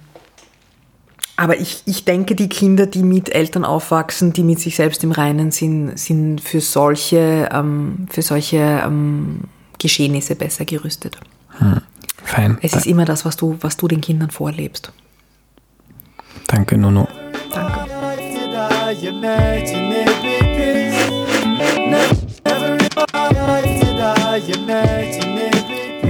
aber 1.37 1.61
ich, 1.61 1.83
ich 1.87 2.05
denke, 2.05 2.35
die 2.35 2.49
Kinder, 2.49 2.87
die 2.87 3.05
mit 3.05 3.33
Eltern 3.33 3.65
aufwachsen, 3.65 4.33
die 4.33 4.43
mit 4.43 4.59
sich 4.59 4.75
selbst 4.75 5.05
im 5.05 5.13
Reinen 5.13 5.53
sind, 5.53 5.97
sind 5.97 6.41
für 6.41 6.61
solche, 6.61 7.49
ähm, 7.53 8.09
für 8.11 8.23
solche 8.23 8.57
ähm, 8.85 9.43
Geschehnisse 9.79 10.35
besser 10.35 10.65
gerüstet. 10.65 11.17
Hm. 11.59 11.81
Fein. 12.25 12.59
Es 12.61 12.75
ist 12.75 12.87
immer 12.87 13.05
das, 13.05 13.25
was 13.25 13.37
du, 13.37 13.57
was 13.61 13.77
du 13.77 13.87
den 13.87 14.01
Kindern 14.01 14.31
vorlebst. 14.31 14.93
Danke, 16.49 16.77
Nono. 16.77 17.07
Danke. 17.53 17.87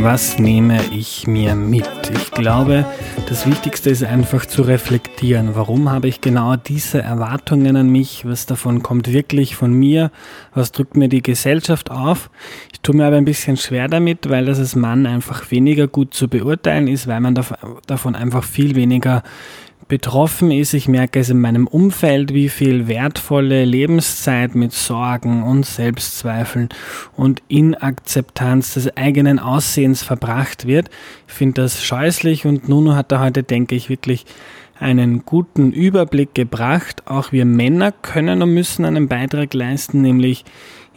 Was 0.01 0.39
nehme 0.39 0.81
ich 0.93 1.27
mir 1.27 1.57
mit? 1.57 1.89
Ich 2.15 2.31
glaube, 2.31 2.87
das 3.29 3.47
Wichtigste 3.47 3.91
ist 3.91 4.05
einfach 4.05 4.47
zu 4.47 4.63
reflektieren. 4.63 5.51
Warum 5.55 5.91
habe 5.91 6.07
ich 6.07 6.21
genau 6.21 6.55
diese 6.55 7.03
Erwartungen 7.03 7.77
an 7.77 7.91
mich? 7.91 8.25
Was 8.25 8.47
davon 8.47 8.83
kommt 8.83 9.13
wirklich 9.13 9.57
von 9.57 9.73
mir? 9.73 10.13
Was 10.55 10.71
drückt 10.71 10.97
mir 10.97 11.09
die 11.09 11.23
Gesellschaft 11.23 11.91
auf? 11.91 12.31
Ich 12.73 12.81
tue 12.81 12.95
mir 12.95 13.07
aber 13.07 13.17
ein 13.17 13.25
bisschen 13.25 13.57
schwer 13.57 13.89
damit, 13.89 14.31
weil 14.31 14.47
das 14.47 14.61
als 14.61 14.77
Mann 14.77 15.05
einfach 15.05 15.51
weniger 15.51 15.89
gut 15.89 16.15
zu 16.15 16.29
beurteilen 16.29 16.87
ist, 16.87 17.09
weil 17.09 17.21
man 17.21 17.39
davon 17.87 18.15
einfach 18.15 18.45
viel 18.45 18.77
weniger 18.77 19.25
betroffen 19.89 20.51
ist. 20.51 20.75
Ich 20.75 20.87
merke 20.87 21.19
es 21.21 21.31
in 21.31 21.41
meinem 21.41 21.67
Umfeld, 21.67 22.33
wie 22.35 22.49
viel 22.49 22.87
wertvolle 22.87 23.65
Lebenszeit 23.65 24.55
mit 24.55 24.73
Sorgen 24.73 25.43
und 25.43 25.67
Selbstzweifeln 25.67 26.69
und 27.17 27.43
Inakzeptanz 27.49 28.75
des 28.75 28.97
eigenen 28.97 29.39
Aussehens 29.39 30.03
verbracht 30.03 30.67
wird. 30.67 30.91
Ich 31.27 31.35
finde 31.35 31.63
das 31.63 31.83
scheußlich 31.83 32.47
und 32.47 32.69
Nuno 32.69 32.95
hat 32.95 33.11
da 33.11 33.21
heute, 33.21 33.43
denke 33.43 33.75
ich, 33.75 33.89
wirklich 33.89 34.27
einen 34.79 35.25
guten 35.25 35.73
Überblick 35.73 36.35
gebracht. 36.35 37.03
Auch 37.07 37.33
wir 37.33 37.45
Männer 37.45 37.93
können 37.93 38.43
und 38.43 38.55
müssen 38.55 38.85
einen 38.85 39.09
Beitrag 39.09 39.55
leisten, 39.55 40.03
nämlich 40.03 40.45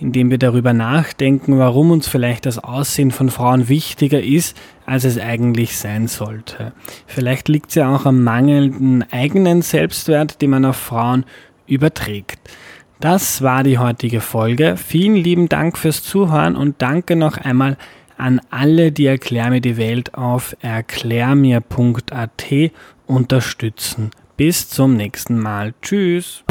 indem 0.01 0.31
wir 0.31 0.37
darüber 0.37 0.73
nachdenken, 0.73 1.59
warum 1.59 1.91
uns 1.91 2.07
vielleicht 2.07 2.45
das 2.45 2.57
Aussehen 2.57 3.11
von 3.11 3.29
Frauen 3.29 3.69
wichtiger 3.69 4.21
ist, 4.21 4.57
als 4.85 5.03
es 5.03 5.19
eigentlich 5.19 5.77
sein 5.77 6.07
sollte. 6.07 6.73
Vielleicht 7.05 7.47
liegt 7.47 7.69
es 7.69 7.75
ja 7.75 7.93
auch 7.93 8.05
am 8.05 8.23
mangelnden 8.23 9.05
eigenen 9.11 9.61
Selbstwert, 9.61 10.41
den 10.41 10.49
man 10.49 10.65
auf 10.65 10.77
Frauen 10.77 11.25
überträgt. 11.67 12.39
Das 12.99 13.41
war 13.41 13.63
die 13.63 13.77
heutige 13.77 14.21
Folge. 14.21 14.75
Vielen 14.77 15.15
lieben 15.15 15.49
Dank 15.49 15.77
fürs 15.77 16.03
Zuhören 16.03 16.55
und 16.55 16.81
danke 16.81 17.15
noch 17.15 17.37
einmal 17.37 17.77
an 18.17 18.39
alle, 18.51 18.91
die 18.91 19.07
Erklär 19.07 19.49
mir 19.49 19.61
die 19.61 19.77
Welt 19.77 20.13
auf 20.13 20.55
erklärmir.at 20.61 22.45
unterstützen. 23.07 24.11
Bis 24.37 24.69
zum 24.69 24.95
nächsten 24.95 25.39
Mal. 25.39 25.73
Tschüss. 25.81 26.43